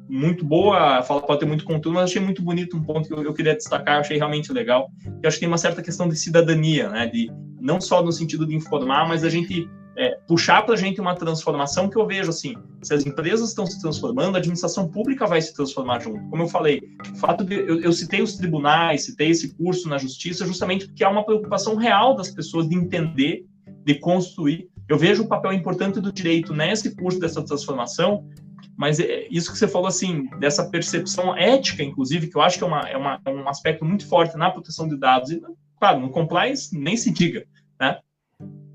[0.09, 3.13] muito boa, a fala pode ter muito conteúdo, mas achei muito bonito um ponto que
[3.13, 4.89] eu, eu queria destacar, achei realmente legal,
[5.21, 7.07] que acho que tem uma certa questão de cidadania, né?
[7.07, 7.31] De
[7.61, 11.15] não só no sentido de informar, mas a gente é, puxar para a gente uma
[11.15, 15.41] transformação que eu vejo assim, se as empresas estão se transformando, a administração pública vai
[15.41, 16.29] se transformar junto.
[16.29, 16.83] Como eu falei,
[17.13, 21.03] o fato de eu, eu citei os tribunais, citei esse curso na justiça, justamente porque
[21.03, 23.47] há uma preocupação real das pessoas de entender,
[23.85, 24.69] de construir.
[24.89, 28.29] Eu vejo o papel importante do direito nesse curso dessa transformação,
[28.77, 32.65] mas é isso que você falou assim, dessa percepção ética, inclusive, que eu acho que
[32.65, 35.41] é, uma, é, uma, é um aspecto muito forte na proteção de dados, e,
[35.79, 37.47] claro, no compliance nem se diga,
[37.81, 37.99] né?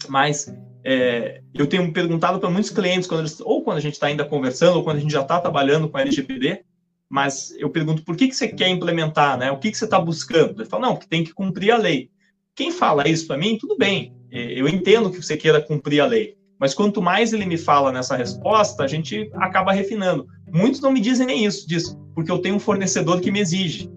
[0.10, 0.52] Mas
[0.84, 4.26] é, eu tenho perguntado para muitos clientes, quando eles, ou quando a gente está ainda
[4.26, 6.64] conversando, ou quando a gente já está trabalhando com LGPD,
[7.10, 9.52] mas eu pergunto por que, que você quer implementar, né?
[9.52, 10.62] O que, que você está buscando?
[10.62, 12.10] Ele fala, não, que tem que cumprir a lei.
[12.56, 16.06] Quem fala isso para mim, tudo bem, é, eu entendo que você queira cumprir a
[16.06, 20.28] lei, mas quanto mais ele me fala nessa resposta, a gente acaba refinando.
[20.48, 23.90] Muitos não me dizem nem isso, diz, porque eu tenho um fornecedor que me exige.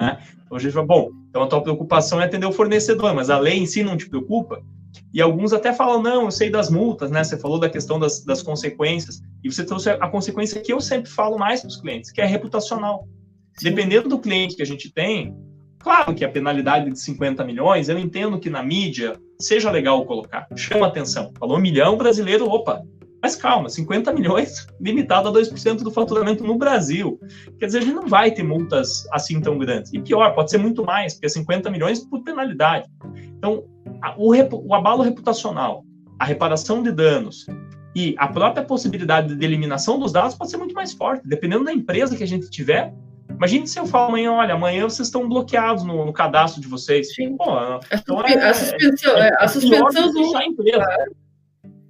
[0.00, 0.18] Né?
[0.44, 3.38] Então a gente fala, bom, então a tua preocupação é atender o fornecedor, mas a
[3.38, 4.62] lei em si não te preocupa?
[5.12, 7.22] E alguns até falam, não, eu sei das multas, né?
[7.22, 11.10] Você falou da questão das, das consequências, e você trouxe a consequência que eu sempre
[11.10, 13.06] falo mais para os clientes, que é reputacional.
[13.58, 13.70] Sim.
[13.70, 15.36] Dependendo do cliente que a gente tem,
[15.78, 20.46] claro que a penalidade de 50 milhões, eu entendo que na mídia seja legal colocar,
[20.56, 21.32] chama atenção.
[21.38, 22.82] Falou um milhão brasileiro, opa,
[23.22, 27.20] mas calma, 50 milhões limitado a 2% do faturamento no Brasil.
[27.58, 29.92] Quer dizer, a gente não vai ter multas assim tão grandes.
[29.92, 32.88] E pior, pode ser muito mais, porque é 50 milhões por penalidade.
[33.38, 33.64] Então,
[34.16, 34.32] o,
[34.68, 35.84] o abalo reputacional,
[36.18, 37.46] a reparação de danos
[37.94, 41.72] e a própria possibilidade de eliminação dos dados pode ser muito mais forte, dependendo da
[41.72, 42.92] empresa que a gente tiver.
[43.30, 47.14] Imagine se eu falo amanhã, olha, amanhã vocês estão bloqueados no, no cadastro de vocês.
[47.14, 47.36] Sim.
[47.36, 47.44] Pô,
[47.92, 50.36] então é, a suspensão, é, a suspensão do...
[50.36, 50.86] A empresa.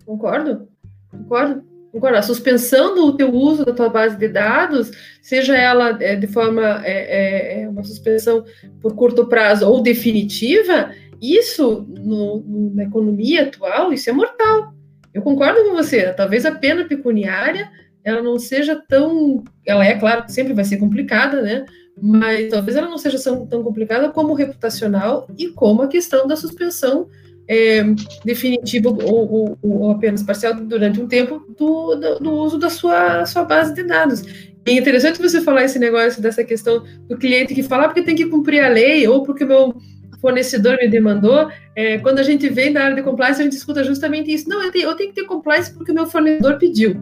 [0.04, 0.68] Concordo,
[1.10, 1.72] concordo.
[1.92, 2.16] Concordo.
[2.16, 4.90] A suspensão do teu uso da tua base de dados,
[5.20, 8.44] seja ela é, de forma é, é, é uma suspensão
[8.80, 10.90] por curto prazo ou definitiva,
[11.22, 14.74] isso, no, na economia atual, isso é mortal.
[15.14, 16.12] Eu concordo com você.
[16.12, 17.70] Talvez a pena pecuniária
[18.04, 19.44] ela não seja tão.
[19.64, 21.64] Ela é, claro, sempre vai ser complicada, né?
[22.00, 26.34] Mas talvez ela não seja tão, tão complicada como reputacional e como a questão da
[26.34, 27.08] suspensão
[27.46, 27.84] é,
[28.24, 33.26] definitiva ou, ou, ou, apenas parcial durante um tempo do, do, do, uso da sua,
[33.26, 34.24] sua base de dados.
[34.64, 38.14] É interessante você falar esse negócio dessa questão do cliente que fala ah, porque tem
[38.14, 39.74] que cumprir a lei ou porque o meu
[40.22, 43.84] fornecedor me demandou, é, quando a gente vem da área de compliance, a gente escuta
[43.84, 44.48] justamente isso.
[44.48, 46.98] Não, eu tenho, eu tenho que ter compliance porque o meu fornecedor pediu.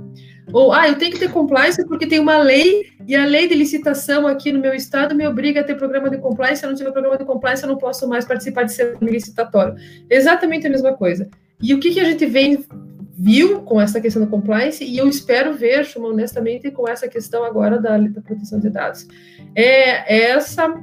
[0.52, 3.54] Ou, ah, eu tenho que ter compliance porque tem uma lei e a lei de
[3.54, 6.60] licitação aqui no meu estado me obriga a ter programa de compliance.
[6.60, 9.76] Se eu não tiver programa de compliance, eu não posso mais participar de ser licitatório.
[10.08, 11.28] Exatamente a mesma coisa.
[11.62, 12.64] E o que, que a gente vem
[13.16, 17.44] viu com essa questão do compliance e eu espero ver, Chuma, honestamente, com essa questão
[17.44, 19.06] agora da, da proteção de dados.
[19.54, 20.74] É, é essa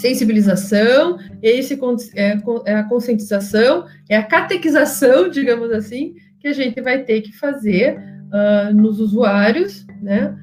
[0.00, 1.78] sensibilização, esse
[2.14, 7.36] é, é a conscientização, é a catequização, digamos assim, que a gente vai ter que
[7.36, 10.36] fazer uh, nos usuários, né,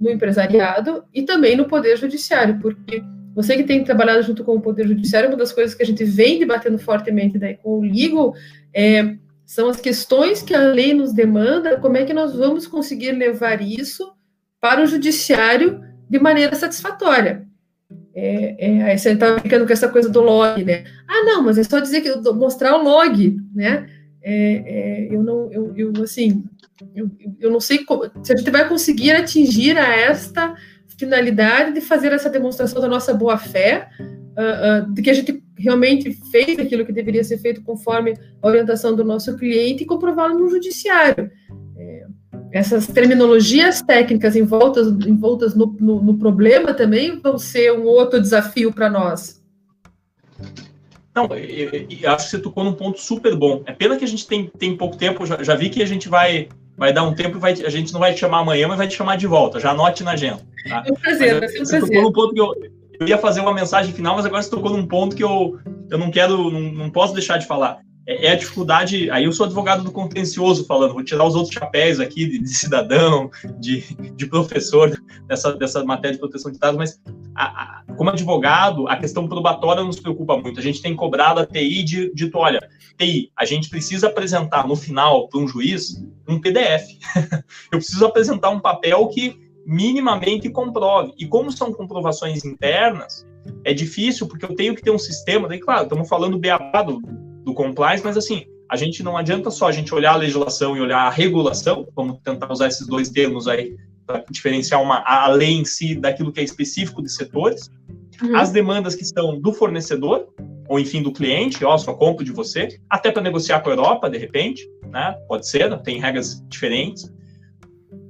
[0.00, 3.02] no empresariado e também no poder judiciário, porque
[3.34, 6.04] você que tem trabalhado junto com o poder judiciário, uma das coisas que a gente
[6.04, 8.34] vem debatendo fortemente daí com o legal
[8.74, 13.12] é, são as questões que a lei nos demanda, como é que nós vamos conseguir
[13.12, 14.12] levar isso
[14.60, 17.49] para o judiciário de maneira satisfatória.
[18.14, 20.84] É, é, aí você está ficando com essa coisa do log, né?
[21.06, 23.86] Ah, não, mas é só dizer que mostrar o log, né?
[24.22, 26.44] É, é, eu não, eu, eu assim,
[26.94, 30.54] eu, eu não sei como, se a gente vai conseguir atingir a esta
[30.98, 35.42] finalidade de fazer essa demonstração da nossa boa fé, uh, uh, de que a gente
[35.56, 40.38] realmente fez aquilo que deveria ser feito conforme a orientação do nosso cliente e comprová-lo
[40.38, 41.30] no judiciário.
[42.52, 48.72] Essas terminologias técnicas envoltas, envoltas no, no, no problema também vão ser um outro desafio
[48.72, 49.40] para nós.
[51.14, 51.70] Não, eu,
[52.02, 53.62] eu, acho que você tocou num ponto super bom.
[53.66, 56.08] É pena que a gente tem, tem pouco tempo, já, já vi que a gente
[56.08, 58.78] vai, vai dar um tempo e vai, a gente não vai te chamar amanhã, mas
[58.78, 59.60] vai te chamar de volta.
[59.60, 60.40] Já anote na agenda.
[60.68, 60.84] Tá?
[60.86, 61.88] É um prazer, mas, é um você prazer.
[61.88, 62.54] tocou num ponto que eu,
[63.00, 65.58] eu ia fazer uma mensagem final, mas agora você tocou num ponto que eu,
[65.90, 67.80] eu não quero, não, não posso deixar de falar.
[68.10, 69.08] É, é, a dificuldade.
[69.12, 72.48] Aí eu sou advogado do contencioso falando, vou tirar os outros chapéus aqui de, de
[72.48, 73.30] cidadão,
[73.60, 73.82] de,
[74.16, 77.00] de professor dessa, dessa matéria de proteção de dados, mas
[77.36, 80.58] a, a, como advogado, a questão probatória nos preocupa muito.
[80.58, 82.58] A gente tem cobrado a TI de dito, olha,
[82.98, 86.88] TI, a gente precisa apresentar no final para um juiz um PDF.
[87.70, 91.12] eu preciso apresentar um papel que minimamente comprove.
[91.16, 93.24] E como são comprovações internas,
[93.64, 97.00] é difícil, porque eu tenho que ter um sistema, daí, claro, estamos falando beabá do,
[97.44, 100.80] do compliance, mas assim, a gente não adianta só a gente olhar a legislação e
[100.80, 103.74] olhar a regulação, vamos tentar usar esses dois termos aí
[104.06, 107.70] para diferenciar uma, a lei em si daquilo que é específico de setores,
[108.22, 108.36] uhum.
[108.36, 110.28] as demandas que estão do fornecedor,
[110.68, 114.08] ou enfim do cliente, ó, só compro de você, até para negociar com a Europa,
[114.08, 115.16] de repente, né?
[115.26, 117.12] Pode ser, tem regras diferentes.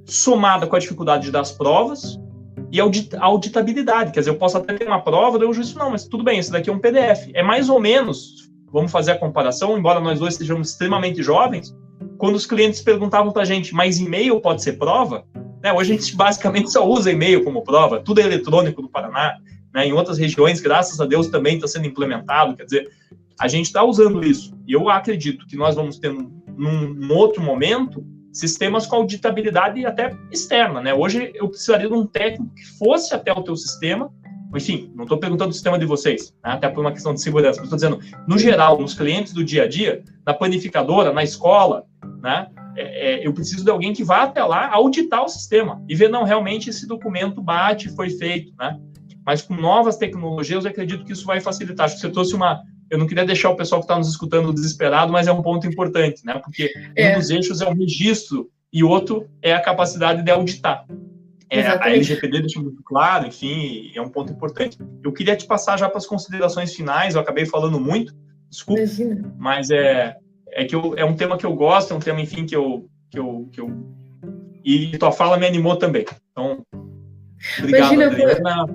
[0.05, 2.19] Somada com a dificuldade das provas
[2.71, 2.83] e a
[3.19, 6.23] auditabilidade, quer dizer, eu posso até ter uma prova, daí o juiz não, mas tudo
[6.23, 7.29] bem, esse daqui é um PDF.
[7.33, 11.75] É mais ou menos vamos fazer a comparação, embora nós dois sejamos extremamente jovens,
[12.17, 15.25] quando os clientes perguntavam para a gente, mas e-mail pode ser prova?
[15.61, 19.37] Né, hoje a gente basicamente só usa e-mail como prova, tudo é eletrônico no Paraná,
[19.73, 22.89] né, em outras regiões, graças a Deus, também está sendo implementado, quer dizer,
[23.39, 24.53] a gente está usando isso.
[24.67, 30.15] E eu acredito que nós vamos ter, num, num outro momento, sistemas com auditabilidade até
[30.31, 30.93] externa, né?
[30.93, 34.11] Hoje eu precisaria de um técnico que fosse até o teu sistema
[34.55, 36.51] enfim, não estou perguntando do sistema de vocês, né?
[36.51, 39.67] até por uma questão de segurança, estou dizendo, no geral, nos clientes do dia a
[39.67, 41.85] dia, na panificadora, na escola,
[42.21, 42.47] né?
[42.75, 46.09] É, é, eu preciso de alguém que vá até lá auditar o sistema e ver,
[46.09, 48.79] não, realmente esse documento bate, foi feito, né?
[49.25, 51.85] Mas com novas tecnologias, eu acredito que isso vai facilitar.
[51.85, 52.61] Acho que você trouxe uma.
[52.89, 55.67] Eu não queria deixar o pessoal que está nos escutando desesperado, mas é um ponto
[55.67, 56.39] importante, né?
[56.43, 57.11] Porque é.
[57.11, 60.85] um dos eixos é o registro e outro é a capacidade de auditar.
[61.51, 64.77] É, a LGPD deixa muito claro, enfim, é um ponto importante.
[65.03, 68.15] Eu queria te passar já para as considerações finais, eu acabei falando muito,
[68.49, 69.35] desculpa, Imagina.
[69.37, 70.15] mas é,
[70.53, 72.89] é que eu, é um tema que eu gosto, é um tema, enfim, que eu,
[73.09, 73.69] que eu, que eu...
[74.63, 76.05] E tua fala me animou também.
[76.31, 76.65] Então,
[77.59, 78.65] obrigado, Imagina, Adriana.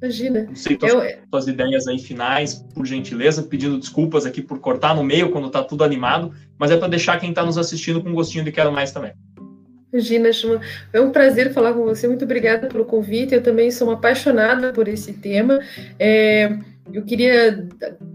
[0.00, 0.44] Imagina.
[0.44, 1.02] Não sei tuas, eu...
[1.30, 5.62] tuas ideias aí finais, por gentileza, pedindo desculpas aqui por cortar no meio quando está
[5.62, 8.92] tudo animado, mas é para deixar quem está nos assistindo com gostinho de quero mais
[8.92, 9.12] também.
[10.32, 10.60] Chuma.
[10.92, 12.08] É um prazer falar com você.
[12.08, 13.34] Muito obrigada pelo convite.
[13.34, 15.60] Eu também sou uma apaixonada por esse tema.
[15.98, 16.56] É,
[16.92, 17.68] eu queria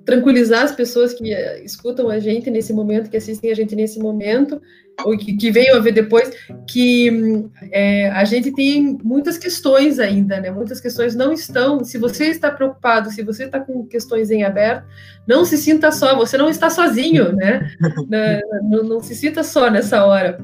[0.03, 3.97] tranquilizar as pessoas que eh, escutam a gente nesse momento, que assistem a gente nesse
[3.97, 4.61] momento,
[5.05, 6.32] ou que, que venham a ver depois,
[6.67, 10.51] que é, a gente tem muitas questões ainda, né?
[10.51, 11.84] Muitas questões não estão.
[11.84, 14.86] Se você está preocupado, se você está com questões em aberto,
[15.28, 16.15] não se sinta só.
[16.15, 17.71] Você não está sozinho, né?
[18.63, 20.39] não, não se sinta só nessa hora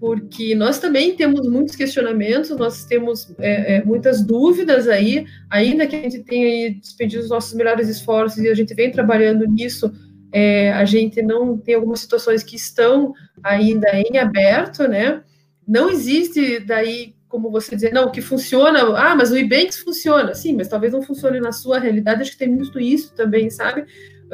[0.00, 5.96] porque nós também temos muitos questionamentos, nós temos é, é, muitas dúvidas aí, ainda que
[5.96, 9.92] a gente tenha despendido os nossos melhores esforços e a gente vem trabalhando nisso,
[10.32, 15.22] é, a gente não tem algumas situações que estão ainda em aberto, né?
[15.66, 20.56] Não existe daí como você dizer, não, que funciona, ah, mas o Ebanks funciona, sim,
[20.56, 23.84] mas talvez não funcione na sua realidade, acho que tem muito isso também, sabe?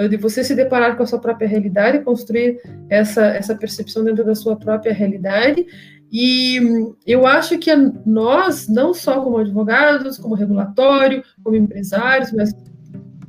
[0.08, 4.34] De você se deparar com a sua própria realidade, construir essa, essa percepção dentro da
[4.34, 5.66] sua própria realidade.
[6.10, 6.60] E
[7.06, 7.74] eu acho que
[8.04, 12.54] nós, não só como advogados, como regulatório, como empresários, mas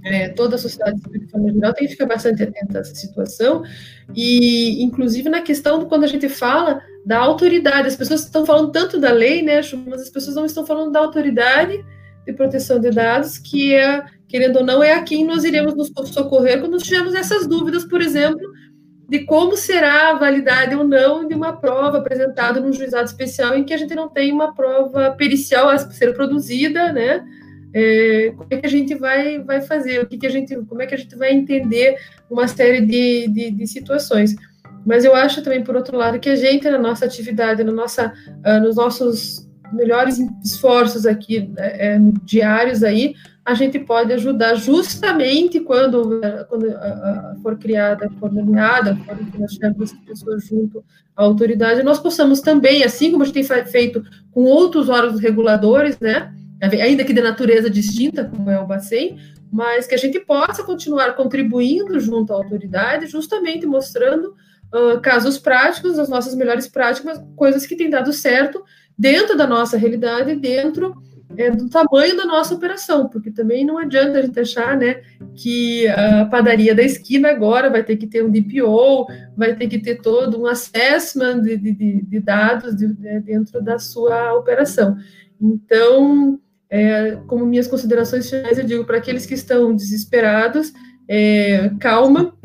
[0.06, 2.94] é, toda a sociedade civil de forma geral tem que ficar bastante atenta a essa
[2.94, 3.64] situação.
[4.16, 8.72] E, inclusive, na questão do quando a gente fala da autoridade, as pessoas estão falando
[8.72, 11.84] tanto da lei, né, mas as pessoas não estão falando da autoridade
[12.26, 15.92] de proteção de dados, que é querendo ou não, é a quem nós iremos nos
[16.10, 18.42] socorrer quando tivermos essas dúvidas, por exemplo,
[19.08, 23.64] de como será a validade ou não de uma prova apresentada no juizado especial em
[23.64, 27.24] que a gente não tem uma prova pericial a ser produzida, né?
[27.74, 30.02] É, como é que a gente vai, vai fazer?
[30.02, 31.98] O que, que a gente, como é que a gente vai entender
[32.30, 34.34] uma série de, de, de situações?
[34.86, 38.14] Mas eu acho também, por outro lado, que a gente, na nossa atividade, na nossa,
[38.46, 43.16] uh, nos nossos melhores esforços aqui é, diários aí,
[43.46, 46.20] a gente pode ajudar justamente quando,
[46.50, 46.66] quando
[47.44, 50.84] for criada, for nomeada, quando nós tivermos pessoas junto
[51.16, 56.00] à autoridade, nós possamos também, assim como a gente tem feito com outros órgãos reguladores,
[56.00, 59.20] né, ainda que de natureza distinta, como é o Bacen,
[59.52, 64.34] mas que a gente possa continuar contribuindo junto à autoridade, justamente mostrando
[64.74, 68.64] uh, casos práticos, as nossas melhores práticas, coisas que têm dado certo
[68.98, 70.96] dentro da nossa realidade, dentro
[71.38, 75.02] é, do tamanho da nossa operação, porque também não adianta a gente achar né,
[75.36, 79.80] que a padaria da esquina agora vai ter que ter um DPO, vai ter que
[79.80, 84.98] ter todo um assessment de, de, de dados de, de, dentro da sua operação.
[85.42, 90.74] Então, é, como minhas considerações finais, eu digo para aqueles que estão desesperados,
[91.08, 92.36] é, calma,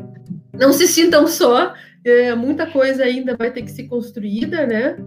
[0.53, 1.73] não se sintam só,
[2.03, 4.97] é, muita coisa ainda vai ter que ser construída, né?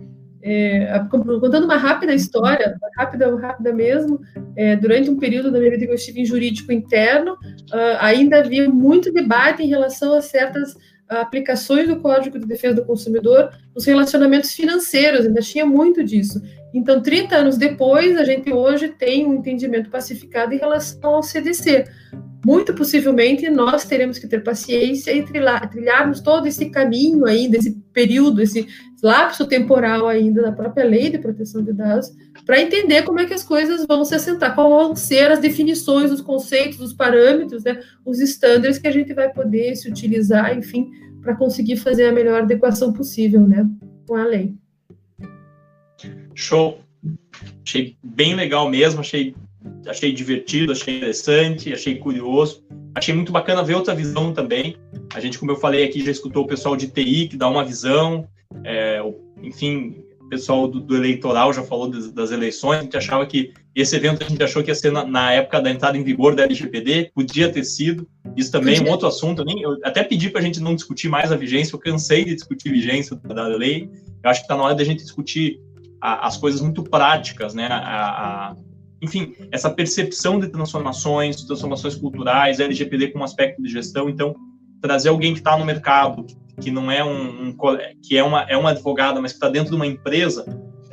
[0.46, 4.20] É, contando uma rápida história, rápida, rápida mesmo,
[4.54, 8.40] é, durante um período da minha vida que eu estive em jurídico interno, uh, ainda
[8.40, 10.76] havia muito debate em relação a certas
[11.08, 16.42] aplicações do Código de Defesa do Consumidor nos relacionamentos financeiros, ainda tinha muito disso.
[16.74, 21.86] Então, 30 anos depois, a gente hoje tem um entendimento pacificado em relação ao CDC
[22.44, 27.70] muito possivelmente nós teremos que ter paciência e trilhar, trilharmos todo esse caminho ainda, esse
[27.92, 28.66] período, esse
[29.04, 32.10] lapso temporal ainda da própria lei de proteção de dados,
[32.46, 36.10] para entender como é que as coisas vão se assentar, quais vão ser as definições,
[36.10, 40.90] os conceitos, os parâmetros, né, os estándares que a gente vai poder se utilizar, enfim,
[41.20, 43.68] para conseguir fazer a melhor adequação possível, né,
[44.06, 44.54] com a lei.
[46.34, 46.80] Show.
[47.62, 49.34] Achei bem legal mesmo, achei
[49.86, 52.64] achei divertido, achei interessante, achei curioso.
[52.94, 54.76] Achei muito bacana ver outra visão também.
[55.14, 57.64] A gente, como eu falei aqui, já escutou o pessoal de TI que dá uma
[57.64, 58.26] visão,
[58.64, 59.00] é,
[59.42, 62.78] enfim, o pessoal do, do, eleitoral já falou das, das, eleições.
[62.78, 65.60] A gente achava que esse evento a gente achou que ia ser na, na, época
[65.60, 68.08] da entrada em vigor da LGPD, podia ter sido.
[68.36, 69.42] Isso também é um outro assunto.
[69.42, 72.24] Eu, nem, eu até pedi para a gente não discutir mais a vigência, eu cansei
[72.24, 73.90] de discutir vigência da lei.
[74.22, 75.60] Eu acho que está na hora da gente discutir
[76.00, 77.66] a, as coisas muito práticas, né?
[77.66, 78.56] A, a,
[79.02, 84.08] enfim, essa percepção de transformações, transformações culturais, LGPD como aspecto de gestão.
[84.08, 84.34] Então,
[84.80, 86.34] trazer alguém que está no mercado, que
[86.70, 87.56] não é um, um,
[88.02, 90.44] que é uma é uma advogada, mas que está dentro de uma empresa,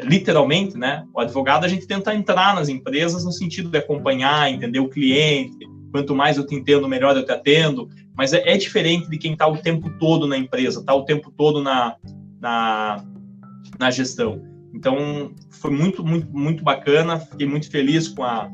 [0.01, 1.05] literalmente, né?
[1.13, 5.57] O advogado a gente tenta entrar nas empresas no sentido de acompanhar, entender o cliente.
[5.91, 7.89] Quanto mais eu te entendo, melhor eu te atendo.
[8.15, 11.31] Mas é, é diferente de quem está o tempo todo na empresa, está o tempo
[11.31, 11.95] todo na,
[12.39, 13.03] na,
[13.79, 14.41] na gestão.
[14.73, 17.19] Então, foi muito, muito, muito bacana.
[17.19, 18.49] Fiquei muito feliz com a,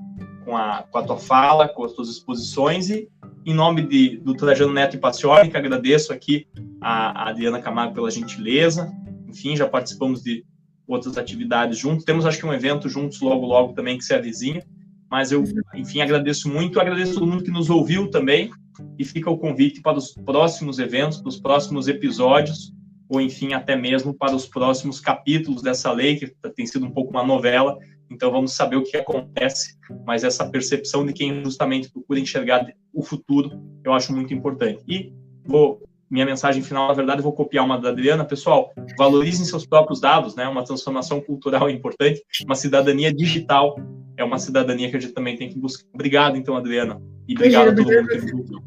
[0.47, 2.89] com a, com a tua fala, com as tuas exposições.
[2.89, 3.09] E,
[3.45, 6.47] em nome de, do Trajano Neto e Pacioli, que agradeço aqui
[6.79, 8.89] a, a Adriana Camargo pela gentileza.
[9.27, 10.45] Enfim, já participamos de
[10.87, 12.05] outras atividades juntos.
[12.05, 14.65] Temos, acho que, um evento juntos logo, logo também que se avizinha.
[15.11, 15.43] Mas eu,
[15.75, 16.79] enfim, agradeço muito.
[16.79, 18.49] Agradeço todo mundo que nos ouviu também.
[18.97, 22.71] E fica o convite para os próximos eventos, para os próximos episódios
[23.09, 27.11] ou enfim, até mesmo para os próximos capítulos dessa lei, que tem sido um pouco
[27.11, 27.77] uma novela.
[28.09, 33.03] Então, vamos saber o que acontece, mas essa percepção de quem justamente procura enxergar o
[33.03, 34.83] futuro, eu acho muito importante.
[34.87, 35.13] E
[35.45, 38.23] vou minha mensagem final, na verdade, vou copiar uma da Adriana.
[38.23, 40.47] Pessoal, valorizem seus próprios dados, né?
[40.47, 43.75] Uma transformação cultural é importante, uma cidadania digital
[44.15, 45.85] é uma cidadania que a gente também tem que buscar.
[45.93, 47.01] Obrigado, então, Adriana.
[47.27, 48.63] E obrigado a todo mundo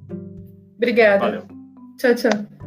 [0.76, 1.18] Obrigada.
[1.18, 1.42] Valeu.
[1.98, 2.59] Tchau, tchau.